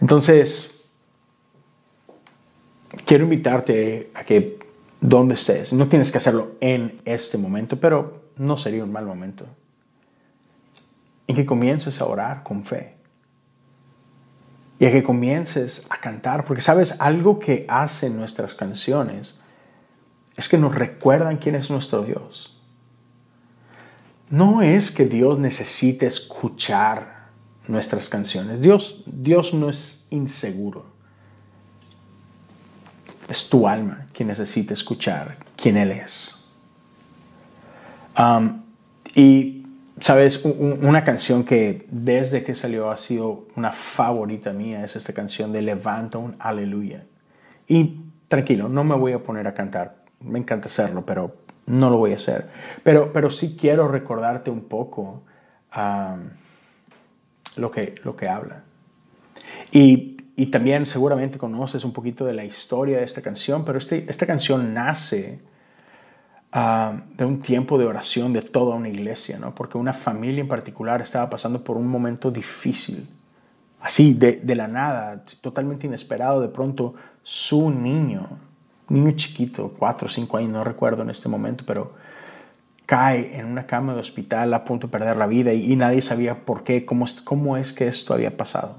Entonces, 0.00 0.71
quiero 3.06 3.24
invitarte 3.24 4.10
a 4.14 4.24
que 4.24 4.58
donde 5.00 5.34
estés, 5.34 5.72
no 5.72 5.88
tienes 5.88 6.12
que 6.12 6.18
hacerlo 6.18 6.52
en 6.60 7.00
este 7.04 7.36
momento, 7.38 7.78
pero 7.80 8.22
no 8.36 8.56
sería 8.56 8.84
un 8.84 8.92
mal 8.92 9.04
momento, 9.04 9.46
en 11.26 11.36
que 11.36 11.46
comiences 11.46 12.00
a 12.00 12.06
orar 12.06 12.42
con 12.42 12.64
fe 12.64 12.94
y 14.78 14.86
a 14.86 14.92
que 14.92 15.02
comiences 15.02 15.86
a 15.90 16.00
cantar, 16.00 16.44
porque 16.44 16.62
sabes, 16.62 16.96
algo 17.00 17.38
que 17.38 17.66
hacen 17.68 18.16
nuestras 18.16 18.54
canciones 18.54 19.40
es 20.36 20.48
que 20.48 20.58
nos 20.58 20.74
recuerdan 20.74 21.36
quién 21.36 21.54
es 21.54 21.70
nuestro 21.70 22.02
Dios. 22.02 22.60
No 24.30 24.62
es 24.62 24.90
que 24.90 25.04
Dios 25.04 25.38
necesite 25.38 26.06
escuchar 26.06 27.28
nuestras 27.68 28.08
canciones. 28.08 28.60
Dios, 28.60 29.02
Dios 29.06 29.52
no 29.52 29.68
es 29.68 30.06
inseguro. 30.10 30.91
Es 33.32 33.48
tu 33.48 33.66
alma 33.66 34.08
quien 34.12 34.28
necesita 34.28 34.74
escuchar 34.74 35.36
quién 35.56 35.78
Él 35.78 35.92
es. 35.92 36.38
Y, 39.14 39.66
sabes, 40.00 40.44
una 40.44 41.02
canción 41.02 41.42
que 41.42 41.86
desde 41.90 42.44
que 42.44 42.54
salió 42.54 42.90
ha 42.90 42.98
sido 42.98 43.46
una 43.56 43.72
favorita 43.72 44.52
mía 44.52 44.84
es 44.84 44.96
esta 44.96 45.14
canción 45.14 45.50
de 45.50 45.62
Levanta 45.62 46.18
un 46.18 46.36
Aleluya. 46.38 47.04
Y 47.66 48.00
tranquilo, 48.28 48.68
no 48.68 48.84
me 48.84 48.96
voy 48.96 49.12
a 49.12 49.22
poner 49.22 49.46
a 49.46 49.54
cantar 49.54 50.02
me 50.20 50.38
encanta 50.38 50.66
hacerlo, 50.66 51.06
pero 51.06 51.36
no 51.64 51.88
lo 51.88 51.96
voy 51.96 52.12
a 52.12 52.16
hacer. 52.16 52.50
Pero, 52.82 53.14
pero 53.14 53.30
sí 53.30 53.56
quiero 53.58 53.88
recordarte 53.88 54.50
un 54.50 54.64
poco 54.64 55.22
lo, 57.56 57.70
que, 57.70 57.94
lo 58.04 58.14
que 58.14 58.28
habla. 58.28 58.62
Y, 59.70 60.18
y, 60.36 60.46
también 60.46 60.86
seguramente 60.86 61.38
conoces 61.38 61.84
un 61.84 61.92
poquito 61.92 62.24
de 62.24 62.32
la 62.32 62.44
historia 62.44 62.98
de 62.98 63.04
esta 63.04 63.22
canción, 63.22 63.64
pero 63.64 63.78
este, 63.78 64.06
esta 64.08 64.26
canción 64.26 64.74
nace 64.74 65.40
de 66.52 67.24
un 67.24 67.40
tiempo 67.40 67.78
de 67.78 67.86
oración 67.86 68.34
de 68.34 68.42
toda 68.42 68.76
una 68.76 68.90
iglesia, 68.90 69.38
¿no? 69.38 69.54
porque 69.54 69.78
una 69.78 69.94
familia 69.94 70.42
en 70.42 70.48
particular 70.48 71.00
estaba 71.00 71.30
pasando 71.30 71.64
por 71.64 71.78
un 71.78 71.86
momento 71.86 72.30
difícil. 72.30 73.08
Así, 73.80 74.12
de, 74.12 74.32
de 74.36 74.54
la 74.54 74.68
nada, 74.68 75.24
totalmente 75.40 75.86
inesperado, 75.86 76.40
de 76.42 76.48
pronto 76.48 76.94
su 77.22 77.70
niño 77.70 78.28
niño 78.92 79.12
chiquito, 79.12 79.74
cuatro 79.78 80.06
o 80.06 80.10
cinco 80.10 80.36
años, 80.36 80.50
no 80.50 80.64
recuerdo 80.64 81.02
en 81.02 81.10
este 81.10 81.28
momento, 81.28 81.64
pero 81.66 81.94
cae 82.86 83.38
en 83.38 83.46
una 83.46 83.66
cama 83.66 83.94
de 83.94 84.00
hospital 84.00 84.52
a 84.54 84.64
punto 84.64 84.86
de 84.86 84.92
perder 84.92 85.16
la 85.16 85.26
vida 85.26 85.52
y, 85.52 85.74
nadie 85.76 86.02
sabía 86.02 86.44
por 86.44 86.62
qué, 86.62 86.84
cómo, 86.84 87.06
cómo 87.24 87.56
es 87.56 87.72
que 87.72 87.88
esto 87.88 88.12
había 88.12 88.36
pasado. 88.36 88.76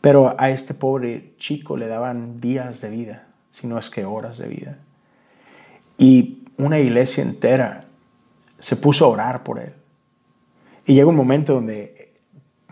Pero 0.00 0.34
a 0.38 0.50
este 0.50 0.74
pobre 0.74 1.34
chico 1.38 1.76
le 1.76 1.86
daban 1.86 2.40
días 2.40 2.80
de 2.80 2.90
vida, 2.90 3.26
si 3.52 3.66
no 3.66 3.78
es 3.78 3.90
que 3.90 4.04
horas 4.04 4.38
de 4.38 4.48
vida. 4.48 4.78
Y 5.98 6.44
una 6.56 6.78
iglesia 6.78 7.22
entera 7.22 7.84
se 8.58 8.76
puso 8.76 9.04
a 9.04 9.08
orar 9.08 9.42
por 9.42 9.58
él. 9.58 9.72
Y 10.86 10.94
llega 10.94 11.08
un 11.08 11.16
momento 11.16 11.54
donde 11.54 12.00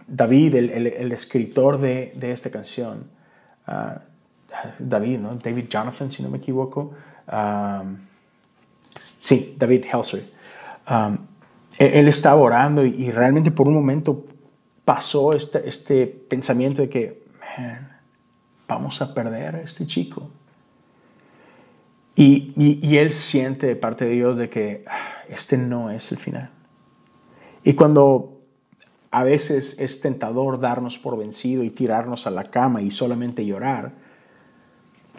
David, 0.07 0.55
el, 0.55 1.12
escritor 1.12 1.79
de, 1.79 2.12
esta 2.21 2.51
canción, 2.51 3.05
uh, 3.67 3.99
David, 4.79 5.19
¿no? 5.19 5.35
David 5.35 5.67
Jonathan, 5.69 6.11
si 6.11 6.23
no 6.23 6.31
me 6.31 6.38
equivoco. 6.38 6.95
Um, 7.31 7.99
sí, 9.21 9.55
David 9.59 9.85
Helser. 9.93 10.23
Um, 10.91 11.19
él, 11.79 12.09
estaba 12.09 12.41
orando 12.41 12.85
y, 12.85 13.11
realmente 13.11 13.51
por 13.51 13.69
un 13.69 13.75
momento 13.75 14.25
pasó 14.88 15.35
este, 15.35 15.68
este 15.68 16.07
pensamiento 16.07 16.81
de 16.81 16.88
que, 16.88 17.22
vamos 18.66 19.03
a 19.03 19.12
perder 19.12 19.57
a 19.57 19.61
este 19.61 19.87
chico. 19.87 20.31
Y, 22.16 22.55
y, 22.57 22.96
él 22.96 23.12
siente 23.12 23.66
de 23.66 23.77
parte 23.77 24.07
de 24.07 24.12
Dios 24.12 24.38
de 24.38 24.48
que 24.48 24.85
ah, 24.87 25.24
este 25.29 25.59
no 25.59 25.90
es 25.90 26.11
el 26.11 26.16
final. 26.16 26.48
Y 27.62 27.74
cuando 27.74 28.40
a 29.11 29.24
veces 29.24 29.79
es 29.79 30.01
tentador 30.01 30.59
darnos 30.59 30.96
por 30.96 31.18
vencido 31.18 31.64
y 31.64 31.68
tirarnos 31.68 32.27
a 32.27 32.31
la 32.31 32.44
cama 32.44 32.81
y 32.81 32.90
solamente 32.90 33.44
llorar, 33.44 33.92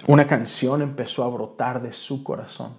una 0.07 0.25
canción 0.25 0.81
empezó 0.81 1.23
a 1.23 1.29
brotar 1.29 1.83
de 1.83 1.93
su 1.93 2.23
corazón. 2.23 2.73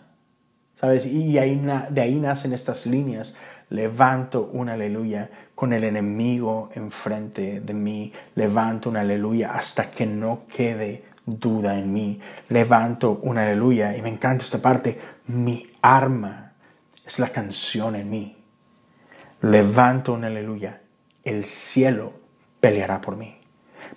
¿Sabes? 0.80 1.04
Y 1.04 1.36
ahí, 1.38 1.60
de 1.90 2.00
ahí 2.00 2.14
nacen 2.14 2.54
estas 2.54 2.86
líneas. 2.86 3.36
Levanto 3.68 4.50
un 4.52 4.70
aleluya 4.70 5.30
con 5.54 5.74
el 5.74 5.84
enemigo 5.84 6.70
enfrente 6.74 7.60
de 7.60 7.74
mí. 7.74 8.12
Levanto 8.34 8.88
un 8.88 8.96
aleluya 8.96 9.52
hasta 9.54 9.90
que 9.90 10.06
no 10.06 10.46
quede 10.48 11.04
duda 11.26 11.78
en 11.78 11.92
mí. 11.92 12.20
Levanto 12.48 13.20
un 13.22 13.36
aleluya. 13.36 13.94
Y 13.94 14.00
me 14.00 14.08
encanta 14.08 14.42
esta 14.42 14.62
parte. 14.62 14.98
Mi 15.26 15.70
arma 15.82 16.52
es 17.04 17.18
la 17.18 17.28
canción 17.28 17.94
en 17.94 18.08
mí. 18.08 18.36
Levanto 19.42 20.14
un 20.14 20.24
aleluya. 20.24 20.80
El 21.22 21.44
cielo 21.44 22.14
peleará 22.58 23.02
por 23.02 23.16
mí. 23.16 23.36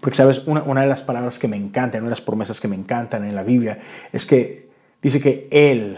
Porque, 0.02 0.17
¿sabes? 0.17 0.46
Una, 0.48 0.63
una 0.63 0.82
de 0.82 0.88
las 0.88 1.02
palabras 1.02 1.39
que 1.39 1.48
me 1.48 1.56
encantan, 1.56 2.02
una 2.02 2.10
de 2.10 2.17
las 2.17 2.22
promesas 2.22 2.60
que 2.60 2.67
me 2.67 2.76
encantan 2.76 3.24
en 3.24 3.36
la 3.36 3.43
Biblia 3.43 3.80
es 4.12 4.26
que 4.26 4.69
dice 5.02 5.22
que 5.22 5.48
Él, 5.50 5.98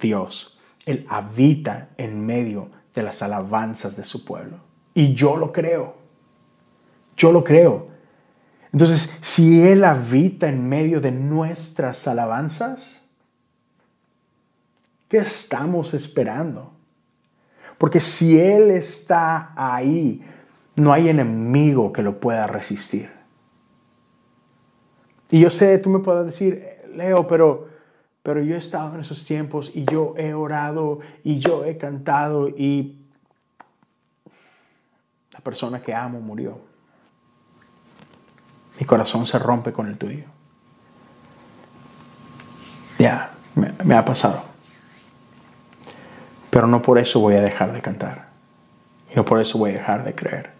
Dios, 0.00 0.58
Él 0.86 1.06
habita 1.08 1.90
en 1.96 2.24
medio 2.24 2.70
de 2.94 3.02
las 3.02 3.22
alabanzas 3.22 3.96
de 3.96 4.04
su 4.04 4.24
pueblo. 4.24 4.58
Y 4.94 5.14
yo 5.14 5.36
lo 5.36 5.52
creo. 5.52 5.96
Yo 7.16 7.32
lo 7.32 7.42
creo. 7.42 7.88
Entonces, 8.72 9.16
si 9.20 9.62
Él 9.62 9.84
habita 9.84 10.48
en 10.48 10.68
medio 10.68 11.00
de 11.00 11.12
nuestras 11.12 12.08
alabanzas, 12.08 13.08
¿qué 15.08 15.18
estamos 15.18 15.94
esperando? 15.94 16.72
Porque 17.78 18.00
si 18.00 18.38
Él 18.38 18.70
está 18.70 19.52
ahí, 19.56 20.22
no 20.76 20.92
hay 20.92 21.08
enemigo 21.08 21.92
que 21.92 22.02
lo 22.02 22.18
pueda 22.18 22.46
resistir. 22.46 23.10
Y 25.30 25.40
yo 25.40 25.50
sé, 25.50 25.78
tú 25.78 25.90
me 25.90 26.00
puedes 26.00 26.26
decir, 26.26 26.64
Leo, 26.94 27.26
pero, 27.26 27.68
pero 28.24 28.42
yo 28.42 28.54
he 28.54 28.58
estado 28.58 28.94
en 28.94 29.02
esos 29.02 29.22
tiempos 29.26 29.70
y 29.74 29.84
yo 29.84 30.14
he 30.16 30.32
orado 30.32 31.00
y 31.24 31.40
yo 31.40 31.66
he 31.66 31.76
cantado 31.76 32.48
y 32.48 32.96
la 35.30 35.40
persona 35.40 35.82
que 35.82 35.94
amo 35.94 36.20
murió. 36.20 36.58
Mi 38.80 38.86
corazón 38.86 39.26
se 39.26 39.38
rompe 39.38 39.74
con 39.74 39.88
el 39.88 39.98
tuyo. 39.98 40.24
Ya, 42.98 43.30
me, 43.84 43.94
ha 43.94 44.04
pasado. 44.06 44.42
Pero 46.48 46.66
no 46.66 46.80
por 46.80 46.98
eso 46.98 47.20
voy 47.20 47.34
a 47.34 47.42
dejar 47.42 47.74
de 47.74 47.82
cantar. 47.82 48.28
Y 49.12 49.16
no 49.16 49.26
por 49.26 49.38
eso 49.38 49.58
voy 49.58 49.72
a 49.72 49.74
dejar 49.74 50.02
de 50.02 50.14
creer. 50.14 50.50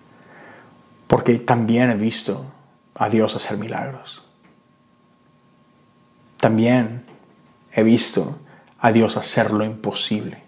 Porque 1.06 1.38
también 1.38 1.88
he 1.88 1.94
visto 1.94 2.44
a 2.94 3.08
Dios 3.08 3.34
hacer 3.34 3.56
milagros. 3.56 4.22
También 6.36 7.03
he 7.74 7.82
visto 7.82 8.38
a 8.78 8.92
Dios 8.92 9.16
hacer 9.16 9.50
lo 9.50 9.64
imposible. 9.64 10.42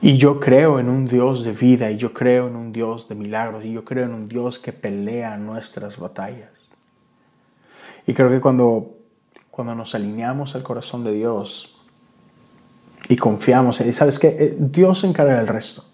Y 0.00 0.16
yo 0.16 0.40
creo 0.40 0.80
en 0.80 0.88
un 0.88 1.06
Dios 1.06 1.44
de 1.44 1.52
vida 1.52 1.90
y 1.90 1.96
yo 1.96 2.12
creo 2.12 2.48
en 2.48 2.56
un 2.56 2.72
Dios 2.72 3.08
de 3.08 3.14
milagros 3.14 3.64
y 3.64 3.72
yo 3.72 3.84
creo 3.84 4.06
en 4.06 4.14
un 4.14 4.28
Dios 4.28 4.58
que 4.58 4.72
pelea 4.72 5.36
nuestras 5.36 5.96
batallas. 5.96 6.68
Y 8.06 8.14
creo 8.14 8.28
que 8.28 8.40
cuando, 8.40 8.96
cuando 9.50 9.74
nos 9.74 9.94
alineamos 9.94 10.56
al 10.56 10.64
corazón 10.64 11.04
de 11.04 11.12
Dios 11.12 11.78
y 13.08 13.16
confiamos 13.16 13.80
en 13.80 13.88
Él, 13.88 13.94
¿sabes 13.94 14.18
qué? 14.18 14.28
Eh, 14.28 14.56
Dios 14.58 15.00
se 15.00 15.06
encarga 15.06 15.38
del 15.38 15.46
resto. 15.46 15.84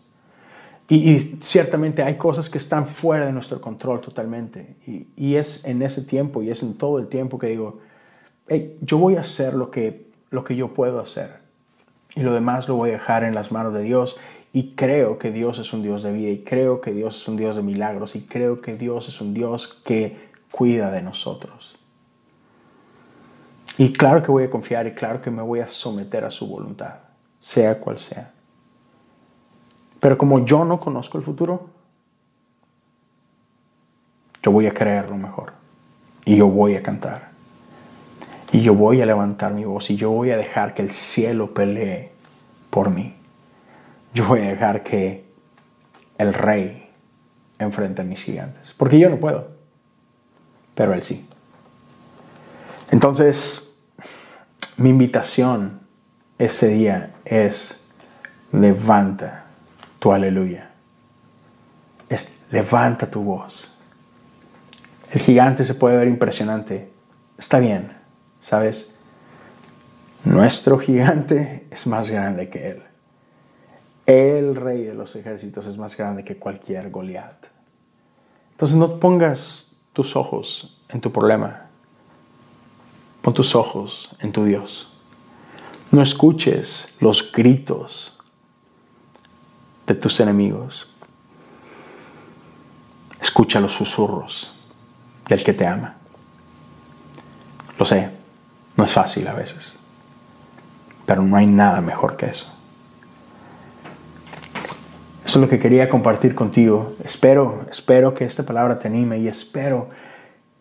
Y, 0.88 1.36
ciertamente 1.42 2.02
hay 2.02 2.16
cosas 2.16 2.48
que 2.48 2.56
están 2.56 2.86
fuera 2.86 3.26
de 3.26 3.32
nuestro 3.32 3.60
control 3.60 4.00
totalmente. 4.00 4.76
Y, 5.16 5.34
es 5.34 5.66
en 5.66 5.82
ese 5.82 6.02
tiempo 6.02 6.42
y 6.42 6.50
es 6.50 6.62
en 6.62 6.78
todo 6.78 6.98
el 6.98 7.08
tiempo 7.08 7.38
que 7.38 7.48
digo, 7.48 7.80
yo 8.80 8.98
voy 8.98 9.16
a 9.16 9.20
hacer 9.20 9.54
lo 9.54 9.70
que, 9.70 10.06
lo 10.30 10.44
que 10.44 10.56
yo 10.56 10.74
puedo 10.74 11.00
hacer. 11.00 11.38
Y 12.14 12.22
lo 12.22 12.32
demás 12.32 12.68
lo 12.68 12.74
voy 12.76 12.90
a 12.90 12.94
dejar 12.94 13.24
en 13.24 13.34
las 13.34 13.52
manos 13.52 13.74
de 13.74 13.82
Dios. 13.82 14.18
Y 14.52 14.72
creo 14.74 15.18
que 15.18 15.30
Dios 15.30 15.58
es 15.58 15.72
un 15.72 15.82
Dios 15.82 16.02
de 16.02 16.12
vida. 16.12 16.30
Y 16.30 16.44
creo 16.44 16.80
que 16.80 16.92
Dios 16.92 17.20
es 17.20 17.28
un 17.28 17.36
Dios 17.36 17.56
de 17.56 17.62
milagros. 17.62 18.16
Y 18.16 18.26
creo 18.26 18.60
que 18.60 18.76
Dios 18.76 19.08
es 19.08 19.20
un 19.20 19.34
Dios 19.34 19.82
que 19.84 20.28
cuida 20.50 20.90
de 20.90 21.02
nosotros. 21.02 21.78
Y 23.76 23.92
claro 23.92 24.22
que 24.22 24.32
voy 24.32 24.44
a 24.44 24.50
confiar 24.50 24.86
y 24.88 24.92
claro 24.92 25.22
que 25.22 25.30
me 25.30 25.42
voy 25.42 25.60
a 25.60 25.68
someter 25.68 26.24
a 26.24 26.32
su 26.32 26.48
voluntad, 26.48 26.94
sea 27.40 27.78
cual 27.78 27.98
sea. 28.00 28.32
Pero 30.00 30.18
como 30.18 30.44
yo 30.44 30.64
no 30.64 30.80
conozco 30.80 31.16
el 31.16 31.24
futuro, 31.24 31.68
yo 34.42 34.50
voy 34.50 34.66
a 34.66 34.74
creer 34.74 35.08
lo 35.08 35.16
mejor. 35.16 35.52
Y 36.24 36.36
yo 36.36 36.48
voy 36.48 36.74
a 36.74 36.82
cantar. 36.82 37.30
Y 38.52 38.60
yo 38.60 38.74
voy 38.74 39.02
a 39.02 39.06
levantar 39.06 39.52
mi 39.52 39.64
voz. 39.64 39.90
Y 39.90 39.96
yo 39.96 40.10
voy 40.10 40.30
a 40.30 40.36
dejar 40.36 40.74
que 40.74 40.82
el 40.82 40.92
cielo 40.92 41.52
pelee 41.52 42.10
por 42.70 42.90
mí. 42.90 43.14
Yo 44.14 44.26
voy 44.26 44.40
a 44.40 44.48
dejar 44.48 44.82
que 44.82 45.24
el 46.16 46.32
rey 46.32 46.88
enfrente 47.58 48.02
a 48.02 48.04
mis 48.04 48.22
gigantes. 48.22 48.74
Porque 48.76 48.98
yo 48.98 49.10
no 49.10 49.18
puedo. 49.18 49.48
Pero 50.74 50.94
él 50.94 51.02
sí. 51.02 51.28
Entonces, 52.90 53.76
mi 54.76 54.88
invitación 54.88 55.80
ese 56.38 56.68
día 56.68 57.14
es 57.24 57.92
levanta 58.52 59.44
tu 59.98 60.12
aleluya. 60.12 60.68
Levanta 62.50 63.10
tu 63.10 63.22
voz. 63.22 63.76
El 65.10 65.20
gigante 65.20 65.64
se 65.64 65.74
puede 65.74 65.96
ver 65.96 66.08
impresionante. 66.08 66.90
Está 67.36 67.58
bien, 67.58 67.92
¿sabes? 68.40 68.98
Nuestro 70.24 70.78
gigante 70.78 71.66
es 71.70 71.86
más 71.86 72.10
grande 72.10 72.48
que 72.48 72.70
él. 72.70 72.82
El 74.06 74.56
rey 74.56 74.84
de 74.84 74.94
los 74.94 75.14
ejércitos 75.16 75.66
es 75.66 75.76
más 75.76 75.96
grande 75.96 76.24
que 76.24 76.38
cualquier 76.38 76.90
Goliat. 76.90 77.46
Entonces 78.52 78.76
no 78.76 78.98
pongas 78.98 79.72
tus 79.92 80.16
ojos 80.16 80.80
en 80.88 81.00
tu 81.00 81.12
problema. 81.12 81.66
Pon 83.22 83.34
tus 83.34 83.54
ojos 83.54 84.10
en 84.20 84.32
tu 84.32 84.44
Dios. 84.44 84.92
No 85.90 86.02
escuches 86.02 86.88
los 87.00 87.32
gritos 87.32 88.18
de 89.86 89.94
tus 89.94 90.20
enemigos. 90.20 90.92
Escucha 93.20 93.60
los 93.60 93.72
susurros 93.72 94.52
del 95.28 95.44
que 95.44 95.52
te 95.52 95.66
ama. 95.66 95.96
Lo 97.78 97.84
sé, 97.84 98.10
no 98.78 98.84
es 98.84 98.92
fácil 98.92 99.26
a 99.26 99.34
veces, 99.34 99.76
pero 101.04 101.20
no 101.20 101.36
hay 101.36 101.46
nada 101.46 101.80
mejor 101.80 102.16
que 102.16 102.26
eso. 102.26 102.46
Eso 105.26 105.38
es 105.40 105.42
lo 105.42 105.48
que 105.48 105.58
quería 105.58 105.88
compartir 105.88 106.36
contigo. 106.36 106.94
Espero, 107.04 107.66
espero 107.70 108.14
que 108.14 108.24
esta 108.24 108.44
palabra 108.44 108.78
te 108.78 108.86
anime 108.86 109.18
y 109.18 109.26
espero 109.26 109.90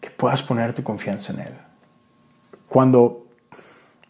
que 0.02 0.10
puedas 0.10 0.42
poner 0.42 0.74
tu 0.74 0.84
confianza 0.84 1.32
en 1.34 1.42
Él. 1.42 1.54
Cuando, 2.68 3.28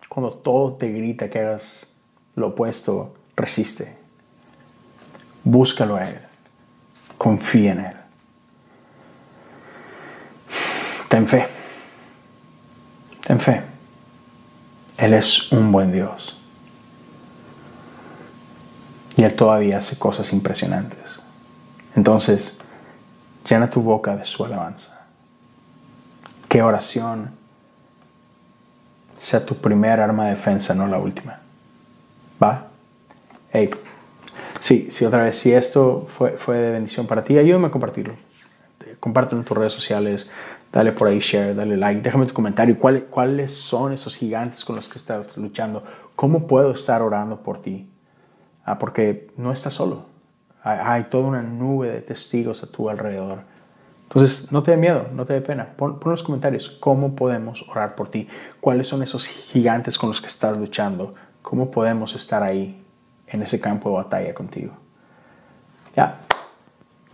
cuando 0.07 0.31
todo 0.31 0.73
te 0.75 0.89
grita 0.89 1.29
que 1.29 1.39
hagas 1.39 1.93
lo 2.35 2.47
opuesto, 2.47 3.13
resiste. 3.35 3.97
Búscalo 5.43 5.97
a 5.97 6.09
Él. 6.09 6.19
Confía 7.17 7.73
en 7.73 7.79
Él. 7.81 7.93
Ten 11.09 11.27
fe. 11.27 11.45
Ten 13.27 13.39
fe. 13.41 13.76
Él 14.97 15.13
es 15.13 15.51
un 15.51 15.71
buen 15.71 15.91
Dios. 15.91 16.39
Y 19.15 19.23
Él 19.23 19.35
todavía 19.35 19.77
hace 19.77 19.97
cosas 19.97 20.31
impresionantes. 20.33 20.99
Entonces, 21.95 22.57
llena 23.47 23.69
tu 23.69 23.81
boca 23.81 24.15
de 24.15 24.25
su 24.25 24.45
alabanza. 24.45 25.01
Que 26.47 26.61
oración 26.61 27.31
sea 29.15 29.45
tu 29.45 29.55
primer 29.55 29.99
arma 29.99 30.25
de 30.25 30.31
defensa, 30.31 30.73
no 30.73 30.87
la 30.87 30.97
última. 30.97 31.39
¿Va? 32.41 32.67
Hey, 33.51 33.69
Sí, 34.67 34.89
sí, 34.91 35.05
otra 35.05 35.23
vez, 35.23 35.37
si 35.37 35.53
esto 35.53 36.07
fue, 36.17 36.31
fue 36.31 36.57
de 36.57 36.71
bendición 36.71 37.07
para 37.07 37.23
ti, 37.23 37.37
ayúdame 37.37 37.67
a 37.67 37.71
compartirlo. 37.71 38.15
Compártelo 38.99 39.39
en 39.39 39.47
tus 39.47 39.57
redes 39.57 39.71
sociales, 39.71 40.29
dale 40.71 40.91
por 40.91 41.07
ahí 41.07 41.19
share, 41.19 41.55
dale 41.55 41.77
like, 41.77 42.01
déjame 42.01 42.25
tu 42.25 42.33
comentario. 42.33 42.77
¿Cuál, 42.77 43.05
¿Cuáles 43.05 43.53
son 43.53 43.93
esos 43.93 44.15
gigantes 44.15 44.63
con 44.63 44.75
los 44.75 44.87
que 44.87 44.97
estás 44.97 45.37
luchando? 45.37 45.83
¿Cómo 46.15 46.47
puedo 46.47 46.71
estar 46.71 47.01
orando 47.01 47.41
por 47.41 47.61
ti? 47.61 47.91
Ah, 48.65 48.77
porque 48.79 49.27
no 49.37 49.51
estás 49.51 49.73
solo. 49.73 50.05
hay, 50.63 51.05
toda 51.05 51.27
una 51.27 51.41
nube 51.41 51.89
de 51.89 52.01
testigos 52.01 52.63
a 52.63 52.67
tu 52.67 52.89
alrededor. 52.89 53.39
Entonces, 54.03 54.51
no 54.51 54.63
te 54.63 54.71
dé 54.71 54.77
miedo, 54.77 55.07
no 55.13 55.25
te 55.25 55.33
dé 55.33 55.41
pena. 55.41 55.73
Pon, 55.77 55.99
pon 55.99 56.09
en 56.09 56.11
los 56.11 56.23
comentarios 56.23 56.69
cómo 56.79 57.15
podemos 57.15 57.65
orar 57.69 57.95
por 57.95 58.09
ti, 58.09 58.27
cuáles 58.59 58.87
son 58.87 59.03
esos 59.03 59.25
gigantes 59.27 59.97
con 59.97 60.09
los 60.09 60.21
que 60.21 60.27
estás 60.27 60.57
luchando, 60.57 61.13
cómo 61.41 61.71
podemos 61.71 62.15
estar 62.15 62.43
ahí 62.43 62.83
en 63.27 63.41
ese 63.41 63.59
campo 63.59 63.89
de 63.89 63.95
batalla 63.95 64.33
contigo. 64.33 64.73
Ya, 65.95 66.19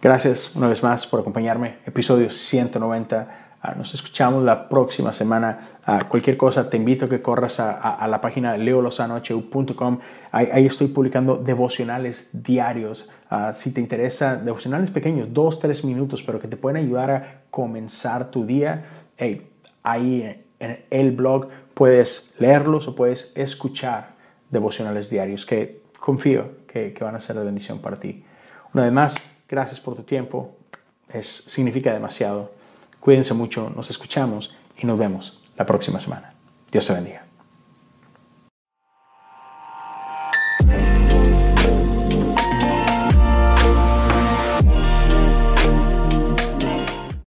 gracias 0.01 0.55
una 0.55 0.67
vez 0.67 0.83
más 0.83 1.05
por 1.05 1.19
acompañarme. 1.19 1.77
Episodio 1.85 2.31
190. 2.31 3.42
Ah, 3.65 3.75
nos 3.77 3.93
escuchamos 3.93 4.43
la 4.43 4.67
próxima 4.67 5.13
semana. 5.13 5.77
Ah, 5.85 6.03
cualquier 6.09 6.35
cosa, 6.35 6.69
te 6.69 6.75
invito 6.75 7.05
a 7.05 7.09
que 7.09 7.21
corras 7.21 7.61
a, 7.61 8.05
la 8.09 8.19
página 8.19 8.57
leolozanohu.com. 8.57 9.99
Ahí, 10.33 10.49
ahí, 10.51 10.65
estoy 10.65 10.87
publicando 10.87 11.37
devocionales 11.37 12.29
diarios. 12.33 13.09
Ah, 13.29 13.53
si 13.53 13.73
te 13.73 13.79
interesa, 13.79 14.35
devocionales 14.35 14.91
pequeños, 14.91 15.29
dos, 15.31 15.61
tres 15.61 15.85
minutos, 15.85 16.21
pero 16.23 16.41
que 16.41 16.49
te 16.49 16.57
pueden 16.57 16.83
ayudar 16.83 17.09
a 17.09 17.41
comenzar 17.49 18.31
tu 18.31 18.45
día. 18.45 18.83
ahí 19.81 20.43
en 20.59 20.83
el 20.89 21.11
blog 21.13 21.47
puedes 21.73 22.35
leerlos 22.39 22.89
o 22.89 22.95
puedes 22.95 23.31
escuchar 23.33 24.09
devocionales 24.49 25.09
diarios 25.09 25.45
que 25.45 25.83
confío 26.01 26.65
que, 26.67 26.91
que 26.91 27.03
van 27.05 27.15
a 27.15 27.21
ser 27.21 27.37
de 27.37 27.45
bendición 27.45 27.79
para 27.79 27.97
ti. 27.97 28.25
Una 28.73 28.83
vez 28.83 28.91
más, 28.91 29.15
gracias 29.47 29.79
por 29.79 29.95
tu 29.95 30.03
tiempo. 30.03 30.53
Es, 31.07 31.27
significa 31.27 31.93
demasiado. 31.93 32.61
Cuídense 33.03 33.33
mucho, 33.33 33.69
nos 33.75 33.89
escuchamos 33.89 34.55
y 34.81 34.87
nos 34.87 34.97
vemos 34.97 35.43
la 35.57 35.65
próxima 35.65 35.99
semana. 35.99 36.33
Dios 36.71 36.87
te 36.87 36.93
bendiga. 36.93 37.22